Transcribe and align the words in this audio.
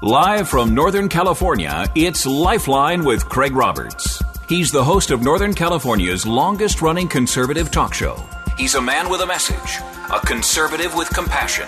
Live 0.00 0.48
from 0.48 0.76
Northern 0.76 1.08
California, 1.08 1.84
it's 1.96 2.24
Lifeline 2.24 3.04
with 3.04 3.28
Craig 3.28 3.52
Roberts. 3.52 4.22
He's 4.48 4.70
the 4.70 4.84
host 4.84 5.10
of 5.10 5.22
Northern 5.22 5.52
California's 5.52 6.24
longest 6.24 6.80
running 6.80 7.08
conservative 7.08 7.72
talk 7.72 7.92
show. 7.94 8.16
He's 8.56 8.76
a 8.76 8.80
man 8.80 9.10
with 9.10 9.22
a 9.22 9.26
message, 9.26 9.80
a 10.14 10.20
conservative 10.24 10.94
with 10.94 11.08
compassion. 11.10 11.66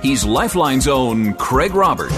He's 0.00 0.24
Lifeline's 0.24 0.88
own 0.88 1.34
Craig 1.34 1.74
Roberts. 1.74 2.14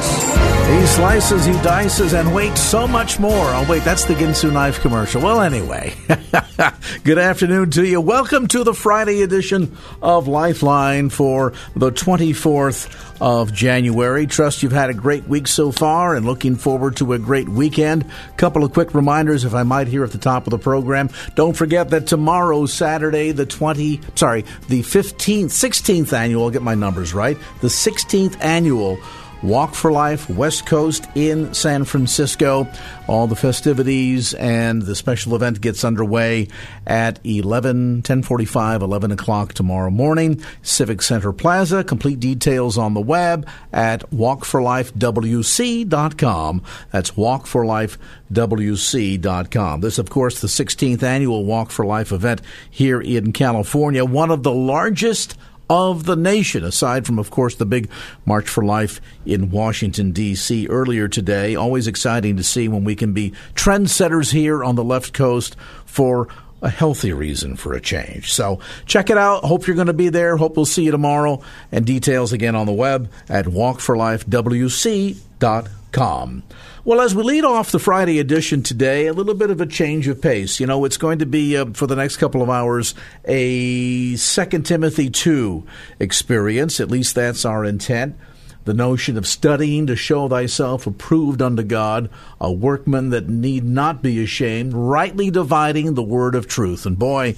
He 0.68 0.86
slices, 0.86 1.46
he 1.46 1.52
dices, 1.62 2.12
and 2.12 2.34
waits 2.34 2.60
so 2.60 2.86
much 2.86 3.18
more. 3.18 3.32
Oh, 3.32 3.66
wait, 3.68 3.82
that's 3.84 4.04
the 4.04 4.12
Ginsu 4.12 4.52
knife 4.52 4.80
commercial. 4.80 5.22
Well, 5.22 5.40
anyway, 5.40 5.94
good 7.04 7.16
afternoon 7.16 7.70
to 7.70 7.86
you. 7.86 8.02
Welcome 8.02 8.46
to 8.48 8.64
the 8.64 8.74
Friday 8.74 9.22
edition 9.22 9.74
of 10.02 10.28
Lifeline 10.28 11.08
for 11.08 11.54
the 11.74 11.90
24th 11.90 13.07
of 13.20 13.52
January. 13.52 14.26
Trust 14.26 14.62
you've 14.62 14.72
had 14.72 14.90
a 14.90 14.94
great 14.94 15.26
week 15.28 15.46
so 15.46 15.72
far 15.72 16.14
and 16.14 16.26
looking 16.26 16.56
forward 16.56 16.96
to 16.96 17.12
a 17.12 17.18
great 17.18 17.48
weekend. 17.48 18.04
Couple 18.36 18.64
of 18.64 18.72
quick 18.72 18.94
reminders, 18.94 19.44
if 19.44 19.54
I 19.54 19.62
might, 19.62 19.88
here 19.88 20.04
at 20.04 20.12
the 20.12 20.18
top 20.18 20.46
of 20.46 20.50
the 20.50 20.58
program. 20.58 21.10
Don't 21.34 21.54
forget 21.54 21.90
that 21.90 22.06
tomorrow, 22.06 22.66
Saturday, 22.66 23.32
the 23.32 23.46
20, 23.46 24.00
sorry, 24.14 24.42
the 24.68 24.82
15th, 24.82 25.46
16th 25.46 26.12
annual, 26.12 26.44
I'll 26.44 26.50
get 26.50 26.62
my 26.62 26.74
numbers 26.74 27.14
right, 27.14 27.38
the 27.60 27.68
16th 27.68 28.42
annual 28.42 28.98
Walk 29.42 29.74
for 29.74 29.90
Life 29.92 30.28
West 30.28 30.66
Coast 30.66 31.06
in 31.14 31.54
San 31.54 31.84
Francisco. 31.84 32.66
All 33.06 33.28
the 33.28 33.36
festivities 33.36 34.34
and 34.34 34.82
the 34.82 34.96
special 34.96 35.36
event 35.36 35.60
gets 35.60 35.84
underway 35.84 36.48
at 36.86 37.20
11, 37.24 37.98
1045, 37.98 38.82
11 38.82 39.12
o'clock 39.12 39.54
tomorrow 39.54 39.90
morning. 39.90 40.42
Civic 40.62 41.02
Center 41.02 41.32
Plaza. 41.32 41.84
Complete 41.84 42.18
details 42.18 42.76
on 42.76 42.94
the 42.94 43.00
web 43.00 43.46
at 43.72 44.10
walkforlifewc.com. 44.10 46.62
That's 46.90 47.12
walkforlifewc.com. 47.12 49.80
This, 49.80 49.98
of 49.98 50.10
course, 50.10 50.40
the 50.40 50.48
16th 50.48 51.04
annual 51.04 51.44
Walk 51.44 51.70
for 51.70 51.86
Life 51.86 52.10
event 52.10 52.42
here 52.68 53.00
in 53.00 53.32
California. 53.32 54.04
One 54.04 54.32
of 54.32 54.42
the 54.42 54.52
largest 54.52 55.36
of 55.70 56.04
the 56.04 56.16
nation, 56.16 56.64
aside 56.64 57.06
from, 57.06 57.18
of 57.18 57.30
course, 57.30 57.56
the 57.56 57.66
big 57.66 57.90
March 58.24 58.48
for 58.48 58.64
Life 58.64 59.02
in 59.26 59.50
Washington, 59.50 60.12
D.C. 60.12 60.66
earlier 60.68 61.08
today. 61.08 61.54
Always 61.54 61.86
exciting 61.86 62.36
to 62.36 62.42
see 62.42 62.68
when 62.68 62.84
we 62.84 62.96
can 62.96 63.12
be 63.12 63.32
trendsetters 63.54 64.32
here 64.32 64.64
on 64.64 64.76
the 64.76 64.84
left 64.84 65.12
coast 65.12 65.56
for 65.84 66.28
a 66.60 66.70
healthy 66.70 67.12
reason 67.12 67.54
for 67.56 67.74
a 67.74 67.80
change. 67.80 68.32
So 68.32 68.60
check 68.86 69.10
it 69.10 69.18
out. 69.18 69.44
Hope 69.44 69.66
you're 69.66 69.76
going 69.76 69.88
to 69.88 69.92
be 69.92 70.08
there. 70.08 70.36
Hope 70.36 70.56
we'll 70.56 70.66
see 70.66 70.84
you 70.84 70.90
tomorrow. 70.90 71.40
And 71.70 71.86
details 71.86 72.32
again 72.32 72.56
on 72.56 72.66
the 72.66 72.72
web 72.72 73.10
at 73.28 73.44
walkforlifewc.com. 73.46 76.42
Well, 76.88 77.02
as 77.02 77.14
we 77.14 77.22
lead 77.22 77.44
off 77.44 77.70
the 77.70 77.78
Friday 77.78 78.18
edition 78.18 78.62
today, 78.62 79.08
a 79.08 79.12
little 79.12 79.34
bit 79.34 79.50
of 79.50 79.60
a 79.60 79.66
change 79.66 80.08
of 80.08 80.22
pace. 80.22 80.58
You 80.58 80.66
know, 80.66 80.86
it's 80.86 80.96
going 80.96 81.18
to 81.18 81.26
be 81.26 81.54
uh, 81.54 81.66
for 81.74 81.86
the 81.86 81.94
next 81.94 82.16
couple 82.16 82.40
of 82.40 82.48
hours 82.48 82.94
a 83.26 84.16
Second 84.16 84.64
Timothy 84.64 85.10
2 85.10 85.66
experience. 86.00 86.80
At 86.80 86.90
least 86.90 87.14
that's 87.14 87.44
our 87.44 87.62
intent. 87.62 88.16
The 88.64 88.72
notion 88.72 89.18
of 89.18 89.26
studying 89.26 89.86
to 89.86 89.96
show 89.96 90.30
thyself 90.30 90.86
approved 90.86 91.42
unto 91.42 91.62
God, 91.62 92.08
a 92.40 92.50
workman 92.50 93.10
that 93.10 93.28
need 93.28 93.64
not 93.64 94.00
be 94.00 94.24
ashamed, 94.24 94.72
rightly 94.72 95.30
dividing 95.30 95.92
the 95.92 96.02
word 96.02 96.34
of 96.34 96.48
truth. 96.48 96.86
And 96.86 96.98
boy, 96.98 97.36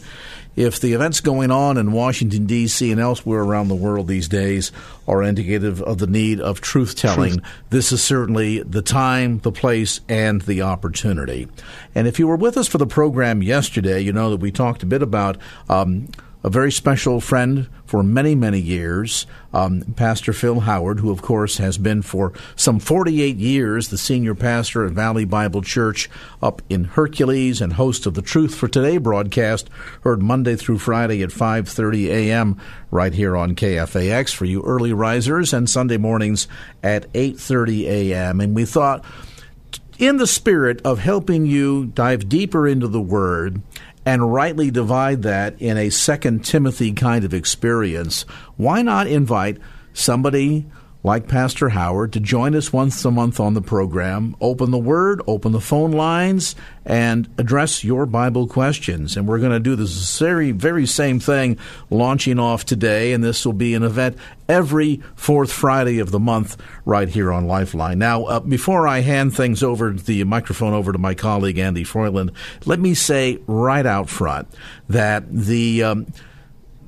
if 0.60 0.78
the 0.78 0.92
events 0.92 1.20
going 1.20 1.50
on 1.50 1.78
in 1.78 1.92
Washington, 1.92 2.44
D.C. 2.44 2.92
and 2.92 3.00
elsewhere 3.00 3.40
around 3.40 3.68
the 3.68 3.74
world 3.74 4.08
these 4.08 4.28
days 4.28 4.72
are 5.08 5.22
indicative 5.22 5.80
of 5.80 5.96
the 5.96 6.06
need 6.06 6.38
of 6.38 6.60
truth 6.60 6.94
telling, 6.96 7.40
this 7.70 7.92
is 7.92 8.02
certainly 8.02 8.62
the 8.62 8.82
time, 8.82 9.38
the 9.38 9.52
place, 9.52 10.02
and 10.06 10.42
the 10.42 10.60
opportunity. 10.60 11.48
And 11.94 12.06
if 12.06 12.18
you 12.18 12.28
were 12.28 12.36
with 12.36 12.58
us 12.58 12.68
for 12.68 12.76
the 12.76 12.86
program 12.86 13.42
yesterday, 13.42 14.00
you 14.00 14.12
know 14.12 14.30
that 14.30 14.40
we 14.40 14.52
talked 14.52 14.82
a 14.82 14.86
bit 14.86 15.02
about. 15.02 15.38
Um, 15.70 16.08
a 16.42 16.50
very 16.50 16.72
special 16.72 17.20
friend 17.20 17.68
for 17.84 18.02
many, 18.02 18.34
many 18.34 18.58
years, 18.58 19.26
um, 19.52 19.82
Pastor 19.96 20.32
Phil 20.32 20.60
Howard, 20.60 21.00
who, 21.00 21.10
of 21.10 21.20
course, 21.20 21.58
has 21.58 21.76
been 21.76 22.02
for 22.02 22.32
some 22.56 22.78
48 22.78 23.36
years 23.36 23.88
the 23.88 23.98
senior 23.98 24.34
pastor 24.34 24.86
at 24.86 24.92
Valley 24.92 25.24
Bible 25.24 25.60
Church 25.60 26.08
up 26.40 26.62
in 26.70 26.84
Hercules 26.84 27.60
and 27.60 27.74
host 27.74 28.06
of 28.06 28.14
the 28.14 28.22
Truth 28.22 28.54
for 28.54 28.68
Today 28.68 28.96
broadcast, 28.96 29.68
heard 30.02 30.22
Monday 30.22 30.56
through 30.56 30.78
Friday 30.78 31.22
at 31.22 31.30
5.30 31.30 32.06
a.m. 32.06 32.60
right 32.90 33.12
here 33.12 33.36
on 33.36 33.54
KFAX 33.54 34.34
for 34.34 34.44
you 34.46 34.62
early 34.62 34.92
risers 34.92 35.52
and 35.52 35.68
Sunday 35.68 35.98
mornings 35.98 36.48
at 36.82 37.12
8.30 37.12 37.82
a.m. 37.84 38.40
And 38.40 38.54
we 38.54 38.64
thought, 38.64 39.04
in 39.98 40.16
the 40.16 40.26
spirit 40.26 40.80
of 40.82 40.98
helping 40.98 41.44
you 41.44 41.86
dive 41.86 42.26
deeper 42.26 42.66
into 42.66 42.88
the 42.88 43.02
Word 43.02 43.60
and 44.04 44.32
rightly 44.32 44.70
divide 44.70 45.22
that 45.22 45.60
in 45.60 45.76
a 45.76 45.90
second 45.90 46.44
Timothy 46.44 46.92
kind 46.92 47.24
of 47.24 47.34
experience, 47.34 48.22
why 48.56 48.82
not 48.82 49.06
invite 49.06 49.58
somebody 49.92 50.66
like 51.02 51.28
Pastor 51.28 51.70
Howard 51.70 52.12
to 52.12 52.20
join 52.20 52.54
us 52.54 52.72
once 52.72 53.02
a 53.04 53.10
month 53.10 53.40
on 53.40 53.54
the 53.54 53.62
program, 53.62 54.36
open 54.40 54.70
the 54.70 54.78
Word, 54.78 55.22
open 55.26 55.52
the 55.52 55.60
phone 55.60 55.92
lines, 55.92 56.54
and 56.84 57.28
address 57.38 57.82
your 57.82 58.04
Bible 58.04 58.46
questions. 58.46 59.16
And 59.16 59.26
we're 59.26 59.38
going 59.38 59.52
to 59.52 59.60
do 59.60 59.76
this 59.76 60.18
very, 60.18 60.52
very 60.52 60.86
same 60.86 61.18
thing 61.18 61.58
launching 61.88 62.38
off 62.38 62.66
today, 62.66 63.12
and 63.12 63.24
this 63.24 63.46
will 63.46 63.54
be 63.54 63.74
an 63.74 63.82
event 63.82 64.18
every 64.48 65.00
fourth 65.14 65.50
Friday 65.50 66.00
of 66.00 66.10
the 66.10 66.20
month 66.20 66.58
right 66.84 67.08
here 67.08 67.32
on 67.32 67.46
Lifeline. 67.46 67.98
Now, 67.98 68.24
uh, 68.24 68.40
before 68.40 68.86
I 68.86 69.00
hand 69.00 69.34
things 69.34 69.62
over, 69.62 69.92
the 69.92 70.24
microphone 70.24 70.74
over 70.74 70.92
to 70.92 70.98
my 70.98 71.14
colleague 71.14 71.58
Andy 71.58 71.84
Froyland, 71.84 72.32
let 72.66 72.78
me 72.78 72.92
say 72.92 73.38
right 73.46 73.86
out 73.86 74.10
front 74.10 74.48
that 74.88 75.24
the. 75.32 75.82
Um, 75.82 76.06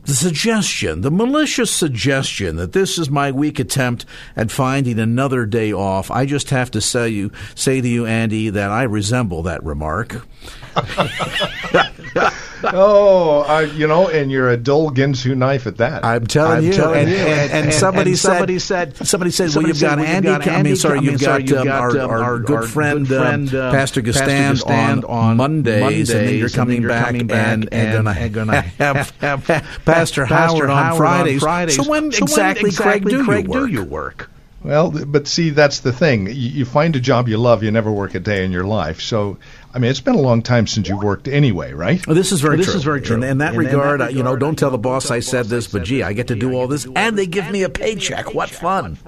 the 0.04 0.14
suggestion, 0.14 1.02
the 1.02 1.10
malicious 1.10 1.70
suggestion 1.70 2.56
that 2.56 2.72
this 2.72 2.98
is 2.98 3.08
my 3.08 3.30
weak 3.30 3.58
attempt 3.58 4.04
at 4.34 4.50
finding 4.50 4.98
another 4.98 5.46
day 5.46 5.72
off, 5.72 6.10
I 6.10 6.26
just 6.26 6.50
have 6.50 6.70
to 6.72 6.80
say 6.80 7.08
you 7.08 7.30
say 7.54 7.80
to 7.80 7.88
you, 7.88 8.04
Andy, 8.04 8.50
that 8.50 8.70
I 8.70 8.82
resemble 8.82 9.42
that 9.44 9.62
remark. 9.62 10.26
oh, 12.64 13.44
uh, 13.48 13.60
you 13.74 13.86
know, 13.86 14.08
and 14.08 14.30
you're 14.30 14.50
a 14.50 14.56
dull 14.56 14.90
Ginsu 14.90 15.36
knife 15.36 15.66
at 15.66 15.76
that. 15.78 16.04
I'm 16.04 16.26
telling 16.26 16.58
I'm 16.58 16.64
you. 16.64 16.72
Telling 16.72 17.00
and, 17.00 17.10
you. 17.10 17.16
And, 17.16 17.52
and, 17.52 17.64
and, 17.66 17.74
somebody, 17.74 18.14
said, 18.14 18.30
somebody 18.30 18.58
said, 18.58 18.96
somebody 18.96 19.30
said, 19.30 19.50
somebody 19.50 19.72
well, 19.72 19.74
you've 19.74 19.80
got 19.80 19.98
Andy. 19.98 20.28
Got 20.28 20.48
I 20.48 20.62
mean, 20.62 20.76
sorry, 20.76 21.00
you've 21.00 21.20
got, 21.20 21.50
um, 21.52 21.68
our, 21.68 21.98
our, 21.98 22.22
our, 22.22 22.38
good 22.38 22.68
friend, 22.68 23.06
good 23.06 23.18
friend 23.18 23.54
uh, 23.54 23.70
Pastor 23.70 24.00
Gustand 24.00 24.64
on, 24.66 25.04
on 25.04 25.36
Mondays, 25.36 25.80
Mondays, 25.80 26.10
and 26.10 26.28
then 26.28 26.38
you're 26.38 26.48
coming, 26.48 26.86
back, 26.86 27.06
coming 27.06 27.26
back, 27.26 27.52
and, 27.52 27.72
and, 27.72 28.08
and 28.08 28.34
going 28.34 28.46
to 28.48 28.60
have, 28.60 29.10
have 29.20 29.44
Pastor 29.84 30.24
Howard 30.24 30.70
on 30.70 30.96
Fridays. 30.96 31.76
So 31.76 31.88
when 31.88 32.06
exactly, 32.06 32.70
Craig, 32.72 33.04
do 33.04 33.66
your 33.66 33.84
work? 33.84 34.30
Well, 34.64 34.92
but 34.92 35.26
see, 35.26 35.50
that's 35.50 35.80
the 35.80 35.92
thing. 35.92 36.26
You, 36.26 36.32
you, 36.32 36.64
find 36.64 36.94
a 36.94 37.00
job 37.00 37.28
you 37.28 37.36
love, 37.36 37.64
you 37.64 37.70
never 37.72 37.90
work 37.90 38.14
a 38.14 38.20
day 38.20 38.44
in 38.44 38.52
your 38.52 38.64
life. 38.64 39.00
So 39.00 39.38
I 39.74 39.78
mean, 39.78 39.90
it's 39.90 40.00
been 40.00 40.14
a 40.14 40.20
long 40.20 40.42
time 40.42 40.66
since 40.66 40.86
you 40.86 40.98
worked 40.98 41.28
anyway, 41.28 41.72
right? 41.72 42.06
Well, 42.06 42.14
this 42.14 42.30
is 42.30 42.42
very 42.42 42.58
this 42.58 42.66
true. 42.66 42.74
is 42.74 42.84
very 42.84 43.00
true. 43.00 43.16
In, 43.16 43.22
in 43.22 43.38
that, 43.38 43.54
regard, 43.54 44.00
that 44.00 44.06
regard, 44.08 44.14
you 44.14 44.22
know, 44.22 44.36
don't 44.36 44.58
tell 44.58 44.70
the 44.70 44.76
boss 44.76 45.10
I 45.10 45.20
said 45.20 45.46
this, 45.46 45.66
but 45.66 45.84
gee, 45.84 46.02
I 46.02 46.12
get 46.12 46.28
to 46.28 46.34
do 46.34 46.52
all 46.52 46.69
this, 46.69 46.86
and 46.94 47.19
they 47.19 47.26
give 47.26 47.50
me 47.50 47.62
a 47.62 47.70
paycheck. 47.70 48.34
What 48.34 48.50
fun! 48.50 48.98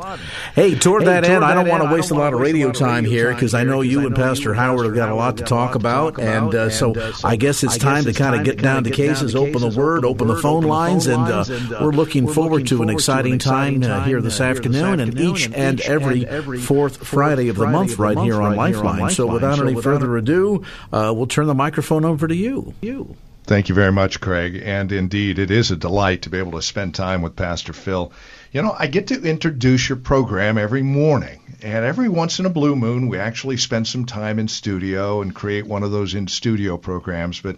Hey, 0.55 0.75
toward 0.75 1.05
that 1.05 1.25
end, 1.25 1.45
I 1.45 1.53
don't 1.53 1.69
want 1.69 1.83
to 1.83 1.93
waste 1.93 2.11
a 2.11 2.15
lot 2.15 2.33
of 2.33 2.41
radio 2.41 2.73
time 2.73 3.05
here 3.05 3.35
because 3.35 3.53
I 3.53 3.65
know 3.65 3.83
you 3.83 4.07
and 4.07 4.17
Pastor 4.17 4.55
Howard 4.55 4.87
have 4.87 4.95
got 4.95 5.11
a 5.11 5.15
lot 5.15 5.37
to 5.37 5.45
talk 5.45 5.75
about, 5.75 6.19
and 6.19 6.55
uh, 6.55 6.71
so 6.71 6.95
I 7.23 7.37
guess 7.37 7.63
it's 7.63 7.77
time 7.77 8.05
to 8.05 8.15
kind 8.15 8.35
of 8.35 8.45
get 8.45 8.63
down 8.63 8.85
to 8.85 8.91
cases, 8.91 9.35
open 9.35 9.61
the 9.61 9.75
Word, 9.77 10.07
open 10.07 10.29
the 10.29 10.37
phone 10.37 10.65
lines, 10.65 11.07
and 11.07 11.23
uh, 11.23 11.45
we're 11.83 11.93
looking 11.93 12.27
forward 12.27 12.67
to 12.69 12.83
an 12.83 12.89
exciting 12.89 13.39
time 13.39 13.83
uh, 13.83 14.03
here 14.05 14.23
this 14.23 14.41
afternoon 14.41 15.01
and 15.01 15.21
each 15.21 15.51
and 15.53 15.83
every 15.83 16.25
fourth 16.59 17.07
Friday 17.07 17.49
of 17.49 17.57
the 17.57 17.67
month 17.67 17.99
right 17.99 18.19
here 18.19 18.41
on 18.41 18.57
Lifeline. 18.57 19.11
So 19.11 19.27
without 19.27 19.59
any 19.59 19.81
further 19.81 20.17
ado, 20.17 20.54
Uh, 20.93 21.13
we'll 21.15 21.27
turn 21.27 21.47
the 21.47 21.55
microphone 21.55 22.05
over 22.05 22.29
to 22.29 22.35
you. 22.35 22.75
You. 22.81 23.17
Thank 23.47 23.69
you 23.69 23.75
very 23.75 23.93
much, 23.93 24.21
Craig. 24.21 24.61
And 24.65 24.91
indeed, 24.91 25.39
it 25.39 25.51
is 25.51 25.71
a 25.71 25.77
delight 25.77 26.23
to 26.23 26.31
be 26.31 26.39
able 26.39 26.53
to 26.53 26.63
spend 26.63 26.95
time 26.95 27.21
with 27.21 27.37
Pastor 27.37 27.73
Phil. 27.73 28.11
You 28.53 28.63
know, 28.63 28.75
I 28.79 28.87
get 28.87 29.09
to 29.09 29.23
introduce 29.23 29.89
your 29.89 29.97
program 29.97 30.57
every 30.57 30.83
morning. 30.83 31.41
And 31.63 31.85
every 31.85 32.09
once 32.09 32.39
in 32.39 32.47
a 32.47 32.51
blue 32.51 32.77
moon, 32.77 33.09
we 33.09 33.19
actually 33.19 33.57
spend 33.59 33.87
some 33.87 34.07
time 34.07 34.39
in 34.39 34.49
studio 34.49 35.23
and 35.23 35.35
create 35.35 35.67
one 35.67 35.83
of 35.83 35.91
those 35.91 36.15
in 36.15 36.29
studio 36.29 36.77
programs. 36.77 37.41
But 37.41 37.57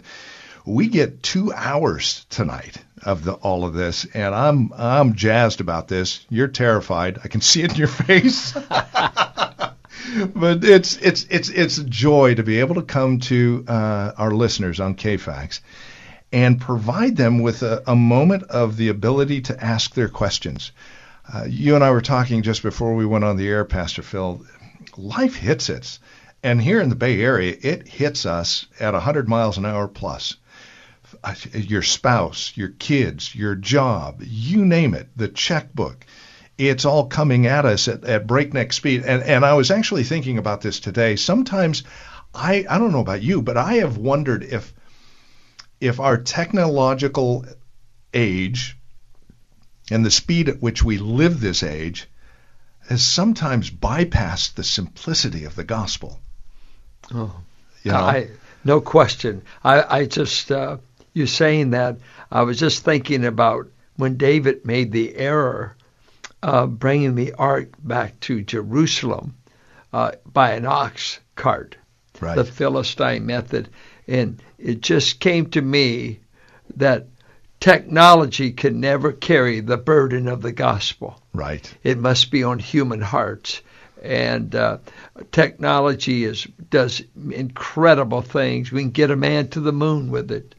we 0.65 0.87
get 0.87 1.23
two 1.23 1.53
hours 1.53 2.25
tonight 2.29 2.77
of 3.03 3.23
the, 3.23 3.33
all 3.33 3.63
of 3.63 3.73
this, 3.73 4.05
and 4.13 4.35
I'm 4.35 4.71
I'm 4.77 5.15
jazzed 5.15 5.61
about 5.61 5.87
this. 5.87 6.25
You're 6.29 6.49
terrified. 6.49 7.19
I 7.23 7.29
can 7.29 7.41
see 7.41 7.63
it 7.63 7.71
in 7.71 7.77
your 7.77 7.87
face. 7.87 8.55
but 10.25 10.63
it's 10.63 10.97
it's 10.97 11.25
it's 11.29 11.49
it's 11.49 11.77
a 11.77 11.83
joy 11.83 12.35
to 12.35 12.43
be 12.43 12.59
able 12.59 12.75
to 12.75 12.81
come 12.81 13.19
to 13.19 13.65
uh, 13.67 14.11
our 14.17 14.31
listeners 14.31 14.79
on 14.79 14.95
KFAX 14.95 15.61
and 16.31 16.59
provide 16.59 17.15
them 17.15 17.39
with 17.39 17.63
a, 17.63 17.83
a 17.87 17.95
moment 17.95 18.43
of 18.43 18.77
the 18.77 18.89
ability 18.89 19.41
to 19.41 19.63
ask 19.63 19.93
their 19.93 20.09
questions. 20.09 20.71
Uh, 21.33 21.45
you 21.47 21.75
and 21.75 21.83
I 21.83 21.91
were 21.91 22.01
talking 22.01 22.41
just 22.41 22.63
before 22.63 22.95
we 22.95 23.05
went 23.05 23.23
on 23.23 23.37
the 23.37 23.47
air, 23.47 23.65
Pastor 23.65 24.01
Phil. 24.01 24.41
Life 24.97 25.35
hits 25.35 25.69
us, 25.69 25.99
and 26.43 26.61
here 26.61 26.81
in 26.81 26.89
the 26.89 26.95
Bay 26.95 27.21
Area, 27.21 27.55
it 27.61 27.87
hits 27.87 28.25
us 28.25 28.65
at 28.79 28.93
100 28.93 29.27
miles 29.27 29.57
an 29.57 29.65
hour 29.65 29.87
plus 29.87 30.37
your 31.53 31.81
spouse, 31.81 32.53
your 32.55 32.69
kids, 32.69 33.33
your 33.33 33.55
job, 33.55 34.21
you 34.21 34.65
name 34.65 34.93
it, 34.93 35.09
the 35.15 35.27
checkbook. 35.27 36.05
It's 36.57 36.85
all 36.85 37.07
coming 37.07 37.45
at 37.45 37.65
us 37.65 37.87
at, 37.87 38.03
at 38.03 38.27
breakneck 38.27 38.73
speed. 38.73 39.03
And, 39.05 39.21
and 39.23 39.45
I 39.45 39.53
was 39.53 39.69
actually 39.69 40.03
thinking 40.03 40.37
about 40.37 40.61
this 40.61 40.79
today. 40.79 41.15
Sometimes 41.15 41.83
I, 42.33 42.65
I 42.69 42.77
don't 42.77 42.91
know 42.91 42.99
about 42.99 43.21
you, 43.21 43.41
but 43.41 43.57
I 43.57 43.75
have 43.75 43.97
wondered 43.97 44.43
if 44.43 44.73
if 45.79 45.99
our 45.99 46.17
technological 46.17 47.45
age 48.11 48.77
and 49.91 50.03
the 50.03 50.11
speed 50.11 50.49
at 50.49 50.61
which 50.61 50.83
we 50.83 50.97
live 50.97 51.39
this 51.39 51.61
age 51.61 52.09
has 52.89 53.05
sometimes 53.05 53.69
bypassed 53.69 54.55
the 54.55 54.63
simplicity 54.63 55.43
of 55.43 55.55
the 55.55 55.63
gospel. 55.63 56.19
Oh, 57.13 57.35
you 57.83 57.91
know? 57.91 57.97
I, 57.97 58.29
no 58.63 58.81
question. 58.81 59.43
I, 59.63 59.99
I 59.99 60.05
just 60.05 60.51
uh, 60.51 60.77
you 61.13 61.27
saying 61.27 61.71
that, 61.71 61.97
I 62.31 62.41
was 62.41 62.59
just 62.59 62.83
thinking 62.83 63.23
about 63.23 63.67
when 63.95 64.17
David 64.17 64.65
made 64.65 64.91
the 64.91 65.15
error 65.15 65.76
of 66.43 66.79
bringing 66.79 67.15
the 67.15 67.33
ark 67.33 67.69
back 67.79 68.19
to 68.21 68.41
Jerusalem 68.41 69.35
uh, 69.93 70.11
by 70.25 70.51
an 70.51 70.65
ox 70.65 71.19
cart, 71.35 71.75
right. 72.19 72.35
the 72.35 72.45
Philistine 72.45 73.25
method. 73.25 73.69
And 74.07 74.41
it 74.57 74.81
just 74.81 75.19
came 75.19 75.49
to 75.51 75.61
me 75.61 76.19
that 76.75 77.07
technology 77.59 78.51
can 78.51 78.79
never 78.79 79.11
carry 79.11 79.59
the 79.59 79.77
burden 79.77 80.27
of 80.27 80.41
the 80.41 80.51
gospel. 80.51 81.21
Right. 81.33 81.73
It 81.83 81.97
must 81.97 82.31
be 82.31 82.43
on 82.43 82.59
human 82.59 83.01
hearts. 83.01 83.61
And 84.03 84.53
uh, 84.53 84.77
technology 85.31 86.23
is 86.23 86.45
does 86.69 87.01
incredible 87.31 88.21
things. 88.21 88.71
We 88.71 88.81
can 88.81 88.91
get 88.91 89.09
a 89.09 89.15
man 89.15 89.47
to 89.49 89.59
the 89.59 89.73
moon 89.73 90.11
with 90.11 90.31
it 90.31 90.53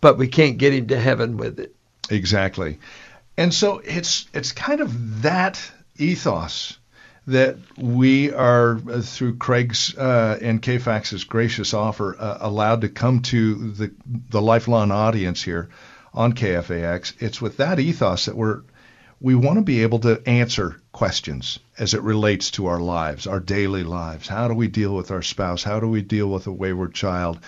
but 0.00 0.18
we 0.18 0.28
can't 0.28 0.58
get 0.58 0.72
him 0.72 0.86
to 0.88 1.00
heaven 1.00 1.36
with 1.36 1.58
it. 1.58 1.74
Exactly. 2.10 2.78
And 3.36 3.52
so 3.52 3.78
it's 3.84 4.26
it's 4.32 4.52
kind 4.52 4.80
of 4.80 5.22
that 5.22 5.60
ethos 5.96 6.78
that 7.26 7.56
we 7.76 8.32
are 8.32 8.78
uh, 8.88 9.00
through 9.00 9.36
Craig's 9.36 9.96
uh, 9.96 10.38
and 10.40 10.62
KFAX's 10.62 11.24
gracious 11.24 11.74
offer 11.74 12.16
uh, 12.18 12.38
allowed 12.40 12.82
to 12.82 12.88
come 12.88 13.20
to 13.22 13.72
the 13.72 13.92
the 14.30 14.40
Lifeline 14.40 14.90
audience 14.90 15.42
here 15.42 15.68
on 16.14 16.32
KFAX. 16.32 17.14
It's 17.20 17.40
with 17.40 17.58
that 17.58 17.78
ethos 17.80 18.26
that 18.26 18.36
we're 18.36 18.62
we 19.20 19.34
want 19.34 19.58
to 19.58 19.62
be 19.62 19.82
able 19.82 19.98
to 20.00 20.22
answer 20.26 20.80
questions 20.92 21.58
as 21.78 21.94
it 21.94 22.02
relates 22.02 22.50
to 22.52 22.66
our 22.66 22.80
lives, 22.80 23.26
our 23.26 23.40
daily 23.40 23.82
lives. 23.82 24.28
How 24.28 24.46
do 24.48 24.54
we 24.54 24.68
deal 24.68 24.94
with 24.94 25.10
our 25.10 25.22
spouse? 25.22 25.62
How 25.62 25.80
do 25.80 25.88
we 25.88 26.02
deal 26.02 26.28
with 26.28 26.46
a 26.46 26.52
wayward 26.52 26.94
child? 26.94 27.40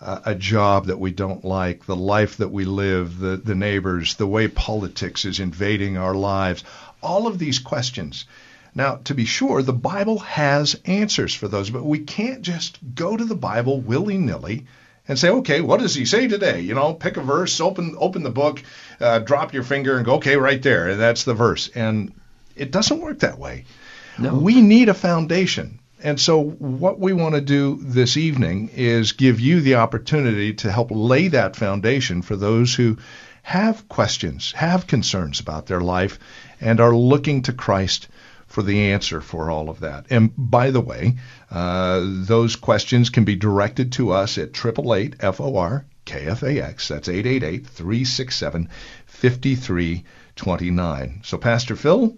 Uh, 0.00 0.20
a 0.24 0.34
job 0.34 0.86
that 0.86 0.98
we 0.98 1.10
don't 1.10 1.44
like, 1.44 1.86
the 1.86 1.96
life 1.96 2.36
that 2.38 2.50
we 2.50 2.64
live, 2.64 3.18
the, 3.18 3.36
the 3.36 3.54
neighbors, 3.54 4.14
the 4.14 4.26
way 4.26 4.48
politics 4.48 5.24
is 5.24 5.40
invading 5.40 5.96
our 5.96 6.14
lives, 6.14 6.64
all 7.02 7.26
of 7.26 7.38
these 7.38 7.58
questions. 7.58 8.26
Now, 8.74 8.96
to 9.04 9.14
be 9.14 9.24
sure, 9.24 9.62
the 9.62 9.72
Bible 9.72 10.18
has 10.18 10.78
answers 10.84 11.34
for 11.34 11.48
those, 11.48 11.70
but 11.70 11.84
we 11.84 12.00
can't 12.00 12.42
just 12.42 12.78
go 12.94 13.16
to 13.16 13.24
the 13.24 13.34
Bible 13.34 13.80
willy 13.80 14.18
nilly 14.18 14.66
and 15.08 15.18
say, 15.18 15.30
okay, 15.30 15.60
what 15.60 15.80
does 15.80 15.94
he 15.94 16.04
say 16.04 16.28
today? 16.28 16.60
You 16.60 16.74
know, 16.74 16.92
pick 16.92 17.16
a 17.16 17.22
verse, 17.22 17.60
open 17.60 17.94
open 17.98 18.22
the 18.22 18.30
book, 18.30 18.62
uh, 19.00 19.20
drop 19.20 19.54
your 19.54 19.62
finger, 19.62 19.96
and 19.96 20.04
go, 20.04 20.16
okay, 20.16 20.36
right 20.36 20.62
there, 20.62 20.88
and 20.88 21.00
that's 21.00 21.24
the 21.24 21.32
verse. 21.32 21.68
And 21.68 22.12
it 22.54 22.70
doesn't 22.70 23.00
work 23.00 23.20
that 23.20 23.38
way. 23.38 23.64
No. 24.18 24.34
We 24.34 24.60
need 24.60 24.88
a 24.88 24.94
foundation. 24.94 25.78
And 26.02 26.20
so, 26.20 26.42
what 26.42 27.00
we 27.00 27.12
want 27.12 27.34
to 27.34 27.40
do 27.40 27.78
this 27.80 28.16
evening 28.16 28.70
is 28.74 29.12
give 29.12 29.40
you 29.40 29.60
the 29.60 29.76
opportunity 29.76 30.54
to 30.54 30.70
help 30.70 30.90
lay 30.90 31.28
that 31.28 31.56
foundation 31.56 32.22
for 32.22 32.36
those 32.36 32.74
who 32.74 32.98
have 33.42 33.88
questions, 33.88 34.52
have 34.52 34.86
concerns 34.86 35.40
about 35.40 35.66
their 35.66 35.80
life, 35.80 36.18
and 36.60 36.80
are 36.80 36.94
looking 36.94 37.42
to 37.42 37.52
Christ 37.52 38.08
for 38.46 38.62
the 38.62 38.90
answer 38.90 39.20
for 39.20 39.50
all 39.50 39.70
of 39.70 39.80
that. 39.80 40.06
And 40.10 40.32
by 40.36 40.70
the 40.70 40.80
way, 40.80 41.16
uh, 41.50 42.00
those 42.02 42.56
questions 42.56 43.10
can 43.10 43.24
be 43.24 43.36
directed 43.36 43.92
to 43.92 44.12
us 44.12 44.38
at 44.38 44.48
888 44.48 45.34
FOR 45.34 45.84
KFAX. 46.06 46.88
That's 46.88 47.08
888 47.08 47.66
367 47.66 48.68
5329. 49.06 51.20
So, 51.24 51.38
Pastor 51.38 51.76
Phil, 51.76 52.16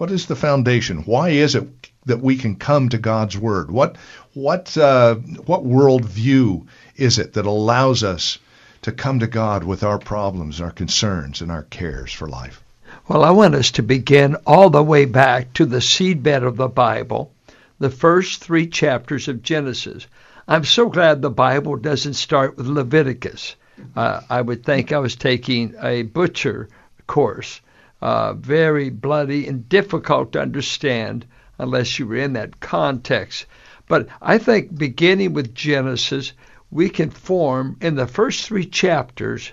what 0.00 0.10
is 0.10 0.24
the 0.24 0.34
foundation? 0.34 1.02
Why 1.02 1.28
is 1.28 1.54
it 1.54 1.68
that 2.06 2.22
we 2.22 2.36
can 2.36 2.56
come 2.56 2.88
to 2.88 2.96
God's 2.96 3.36
Word? 3.36 3.70
What 3.70 3.96
what 4.32 4.74
uh, 4.78 5.16
what 5.16 5.66
worldview 5.66 6.66
is 6.96 7.18
it 7.18 7.34
that 7.34 7.44
allows 7.44 8.02
us 8.02 8.38
to 8.80 8.92
come 8.92 9.18
to 9.18 9.26
God 9.26 9.62
with 9.62 9.82
our 9.84 9.98
problems, 9.98 10.58
our 10.58 10.70
concerns, 10.70 11.42
and 11.42 11.52
our 11.52 11.64
cares 11.64 12.14
for 12.14 12.26
life? 12.26 12.64
Well, 13.08 13.22
I 13.22 13.30
want 13.30 13.54
us 13.54 13.72
to 13.72 13.82
begin 13.82 14.36
all 14.46 14.70
the 14.70 14.82
way 14.82 15.04
back 15.04 15.52
to 15.54 15.66
the 15.66 15.82
seedbed 15.82 16.46
of 16.46 16.56
the 16.56 16.68
Bible, 16.68 17.30
the 17.78 17.90
first 17.90 18.42
three 18.42 18.68
chapters 18.68 19.28
of 19.28 19.42
Genesis. 19.42 20.06
I'm 20.48 20.64
so 20.64 20.88
glad 20.88 21.20
the 21.20 21.28
Bible 21.28 21.76
doesn't 21.76 22.14
start 22.14 22.56
with 22.56 22.68
Leviticus. 22.68 23.54
Uh, 23.94 24.22
I 24.30 24.40
would 24.40 24.64
think 24.64 24.92
I 24.92 24.98
was 24.98 25.14
taking 25.14 25.74
a 25.82 26.04
butcher 26.04 26.70
course 27.06 27.60
uh, 28.02 28.34
very 28.34 28.90
bloody 28.90 29.46
and 29.46 29.68
difficult 29.68 30.32
to 30.32 30.40
understand 30.40 31.26
unless 31.58 31.98
you 31.98 32.06
were 32.06 32.16
in 32.16 32.32
that 32.32 32.60
context. 32.60 33.46
But 33.88 34.08
I 34.22 34.38
think 34.38 34.76
beginning 34.76 35.32
with 35.32 35.54
Genesis, 35.54 36.32
we 36.70 36.88
can 36.88 37.10
form 37.10 37.76
in 37.80 37.96
the 37.96 38.06
first 38.06 38.46
three 38.46 38.66
chapters 38.66 39.52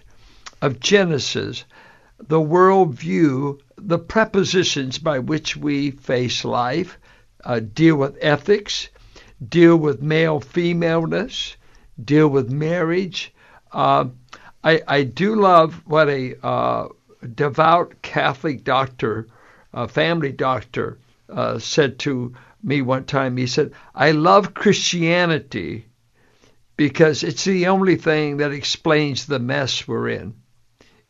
of 0.61 0.79
Genesis 0.79 1.65
the 2.19 2.39
worldview, 2.39 3.59
the 3.77 3.99
prepositions 3.99 4.97
by 4.97 5.19
which 5.19 5.55
we 5.55 5.91
face 5.91 6.43
life, 6.43 6.97
uh, 7.45 7.59
deal 7.59 7.95
with 7.95 8.17
ethics, 8.21 8.89
deal 9.47 9.77
with 9.77 10.01
male 10.01 10.39
femaleness, 10.39 11.55
deal 12.03 12.27
with 12.27 12.51
marriage. 12.51 13.33
Uh, 13.71 14.05
I, 14.63 14.81
I 14.87 15.03
do 15.03 15.35
love 15.35 15.81
what 15.85 16.09
a 16.09 16.35
uh, 16.43 16.87
devout 17.35 18.01
Catholic 18.01 18.63
doctor, 18.63 19.27
a 19.73 19.87
family 19.87 20.31
doctor, 20.31 20.97
uh, 21.29 21.59
said 21.59 21.99
to 21.99 22.33
me 22.63 22.81
one 22.81 23.05
time. 23.05 23.37
He 23.37 23.47
said, 23.47 23.73
I 23.93 24.11
love 24.11 24.53
Christianity 24.53 25.85
because 26.75 27.23
it's 27.23 27.43
the 27.43 27.67
only 27.67 27.95
thing 27.95 28.37
that 28.37 28.51
explains 28.51 29.25
the 29.25 29.39
mess 29.39 29.87
we're 29.87 30.09
in. 30.09 30.35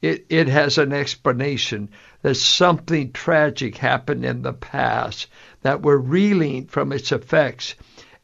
It, 0.02 0.26
it 0.30 0.48
has 0.48 0.78
an 0.78 0.94
explanation 0.94 1.90
that 2.22 2.36
something 2.36 3.12
tragic 3.12 3.78
happened 3.78 4.26
in 4.26 4.44
the 4.44 4.54
past, 4.54 5.28
that 5.62 5.82
we're 5.82 5.98
reeling 5.98 6.68
from 6.68 6.92
its 6.92 7.12
effects. 7.12 7.76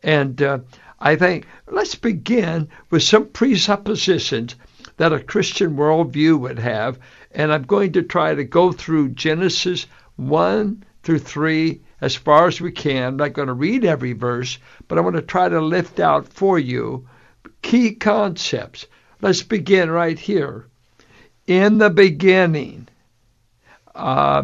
And 0.04 0.42
uh, 0.42 0.60
I 1.00 1.16
think 1.16 1.48
let's 1.68 1.96
begin 1.96 2.70
with 2.90 3.04
some 3.04 3.26
presuppositions 3.26 4.56
that 4.98 5.14
a 5.14 5.24
Christian 5.24 5.76
worldview 5.76 6.40
would 6.40 6.60
have 6.60 7.00
and 7.34 7.52
I'm 7.52 7.64
going 7.64 7.94
to 7.94 8.04
try 8.04 8.36
to 8.36 8.44
go 8.44 8.72
through 8.72 9.10
Genesis 9.10 9.88
1 10.16 10.84
through 11.04 11.20
3 11.20 11.82
as 12.02 12.16
far 12.16 12.48
as 12.48 12.62
we 12.62 12.72
can. 12.72 13.04
I'm 13.04 13.18
not 13.18 13.34
going 13.34 13.48
to 13.48 13.54
read 13.54 13.86
every 13.86 14.14
verse, 14.14 14.58
but 14.88 14.98
I 14.98 15.02
want 15.02 15.16
to 15.16 15.22
try 15.22 15.50
to 15.50 15.62
lift 15.62 16.00
out 16.00 16.28
for 16.28 16.60
you 16.60 17.08
key 17.64 17.96
concepts. 17.96 18.86
Let's 19.22 19.42
begin 19.42 19.90
right 19.90 20.20
here. 20.20 20.68
In 21.48 21.80
the 21.80 21.90
beginning, 21.90 22.88
uh, 23.96 24.44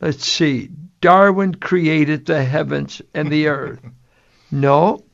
let's 0.00 0.26
see, 0.26 0.70
Darwin 1.00 1.54
created 1.54 2.26
the 2.26 2.44
heavens 2.44 3.00
and 3.14 3.30
the 3.30 3.48
earth. 3.48 3.80
No, 4.50 5.04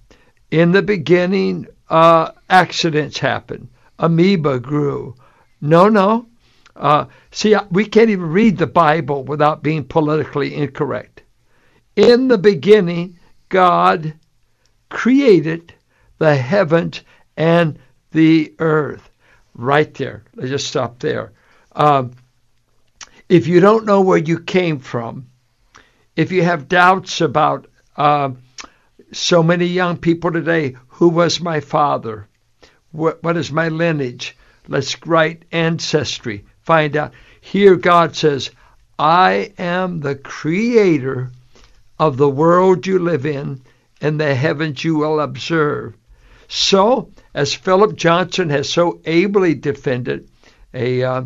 in 0.51 0.73
the 0.73 0.83
beginning, 0.83 1.67
uh, 1.89 2.33
accidents 2.51 3.17
happened. 3.17 3.69
amoeba 3.99 4.61
grew. 4.61 5.15
No, 5.63 5.89
no. 5.89 6.27
Uh, 6.81 7.05
see, 7.31 7.55
we 7.71 7.85
can't 7.85 8.09
even 8.09 8.33
read 8.33 8.57
the 8.57 8.67
Bible 8.67 9.23
without 9.23 9.63
being 9.63 9.85
politically 9.85 10.55
incorrect. 10.55 11.23
In 11.95 12.29
the 12.29 12.39
beginning, 12.39 13.19
God 13.51 14.15
created 14.89 15.75
the 16.17 16.35
heavens 16.35 17.03
and 17.37 17.79
the 18.13 18.55
earth. 18.59 19.11
Right 19.55 19.93
there. 19.93 20.25
Let's 20.35 20.49
just 20.49 20.69
stop 20.69 21.01
there. 21.01 21.33
Um, 21.73 22.13
if 23.29 23.47
you 23.47 23.61
don't 23.61 23.85
know 23.85 24.01
where 24.01 24.17
you 24.17 24.41
came 24.41 24.79
from, 24.79 25.27
if 26.17 26.33
you 26.33 26.43
have 26.43 26.67
doubts 26.67 27.21
about 27.21 27.67
uh, 27.97 28.31
so 29.13 29.43
many 29.43 29.67
young 29.67 29.99
people 29.99 30.33
today, 30.33 30.77
who 30.89 31.11
was 31.11 31.43
my 31.43 31.61
father? 31.61 32.27
What, 32.91 33.23
what 33.23 33.37
is 33.37 33.53
my 33.53 33.69
lineage? 33.69 34.35
Let's 34.67 34.97
write 35.07 35.45
ancestry. 35.53 36.47
Find 36.71 36.97
out. 36.97 37.13
Here 37.41 37.75
God 37.75 38.15
says, 38.15 38.53
I 38.97 39.53
am 39.59 39.99
the 39.99 40.15
creator 40.15 41.33
of 41.99 42.17
the 42.17 42.31
world 42.31 42.87
you 42.87 43.01
live 43.01 43.27
in 43.27 43.63
and 44.01 44.21
the 44.21 44.37
heavens 44.37 44.85
you 44.85 44.95
will 44.95 45.19
observe. 45.19 45.97
So, 46.47 47.11
as 47.35 47.53
Phillip 47.53 47.97
Johnson 47.97 48.51
has 48.51 48.71
so 48.71 49.01
ably 49.05 49.57
defended, 49.57 50.31
a 50.73 51.03
uh, 51.03 51.23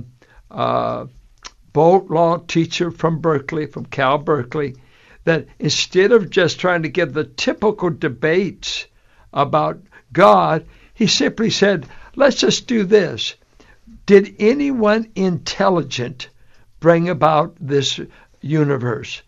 uh, 0.50 1.06
Boalt 1.74 2.08
Law 2.08 2.38
teacher 2.38 2.90
from 2.90 3.20
Berkeley, 3.20 3.66
from 3.66 3.84
Cal 3.84 4.16
Berkeley, 4.16 4.76
that 5.24 5.48
instead 5.58 6.12
of 6.12 6.30
just 6.30 6.58
trying 6.58 6.84
to 6.84 6.88
give 6.88 7.12
the 7.12 7.24
typical 7.24 7.90
debates 7.90 8.86
about 9.30 9.82
God, 10.10 10.64
he 10.94 11.06
simply 11.06 11.50
said, 11.50 11.86
let's 12.16 12.36
just 12.36 12.66
do 12.66 12.84
this. 12.84 13.34
Did 14.06 14.36
anyone 14.38 15.10
intelligent 15.14 16.28
bring 16.78 17.08
about 17.08 17.56
this 17.58 17.98
universe? 18.42 19.22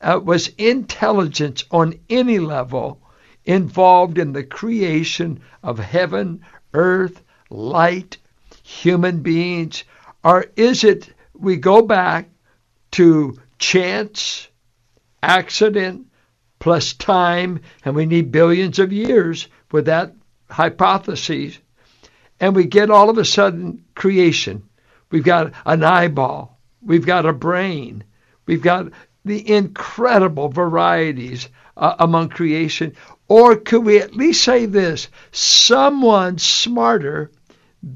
Uh, 0.00 0.20
was 0.22 0.48
intelligence 0.56 1.64
on 1.70 1.98
any 2.08 2.38
level 2.38 3.02
involved 3.44 4.18
in 4.18 4.32
the 4.32 4.44
creation 4.44 5.40
of 5.62 5.78
heaven, 5.78 6.44
earth, 6.74 7.22
light, 7.50 8.18
human 8.62 9.20
beings? 9.20 9.82
Or 10.22 10.46
is 10.56 10.84
it 10.84 11.12
we 11.34 11.56
go 11.56 11.82
back 11.82 12.28
to 12.92 13.36
chance, 13.58 14.48
accident, 15.22 16.06
plus 16.60 16.92
time, 16.92 17.60
and 17.84 17.94
we 17.96 18.06
need 18.06 18.30
billions 18.30 18.78
of 18.78 18.92
years 18.92 19.48
with 19.72 19.86
that 19.86 20.14
hypothesis, 20.48 21.58
and 22.38 22.54
we 22.54 22.64
get 22.64 22.90
all 22.90 23.10
of 23.10 23.18
a 23.18 23.24
sudden 23.24 23.84
creation. 24.00 24.62
We've 25.10 25.22
got 25.22 25.52
an 25.66 25.84
eyeball, 25.84 26.58
we've 26.80 27.04
got 27.04 27.26
a 27.26 27.34
brain, 27.34 28.02
we've 28.46 28.62
got 28.62 28.92
the 29.26 29.50
incredible 29.50 30.48
varieties 30.48 31.48
uh, 31.76 31.96
among 31.98 32.30
creation. 32.30 32.94
Or 33.28 33.56
could 33.56 33.84
we 33.84 33.98
at 33.98 34.16
least 34.16 34.42
say 34.42 34.64
this? 34.64 35.08
Someone 35.32 36.38
smarter, 36.38 37.30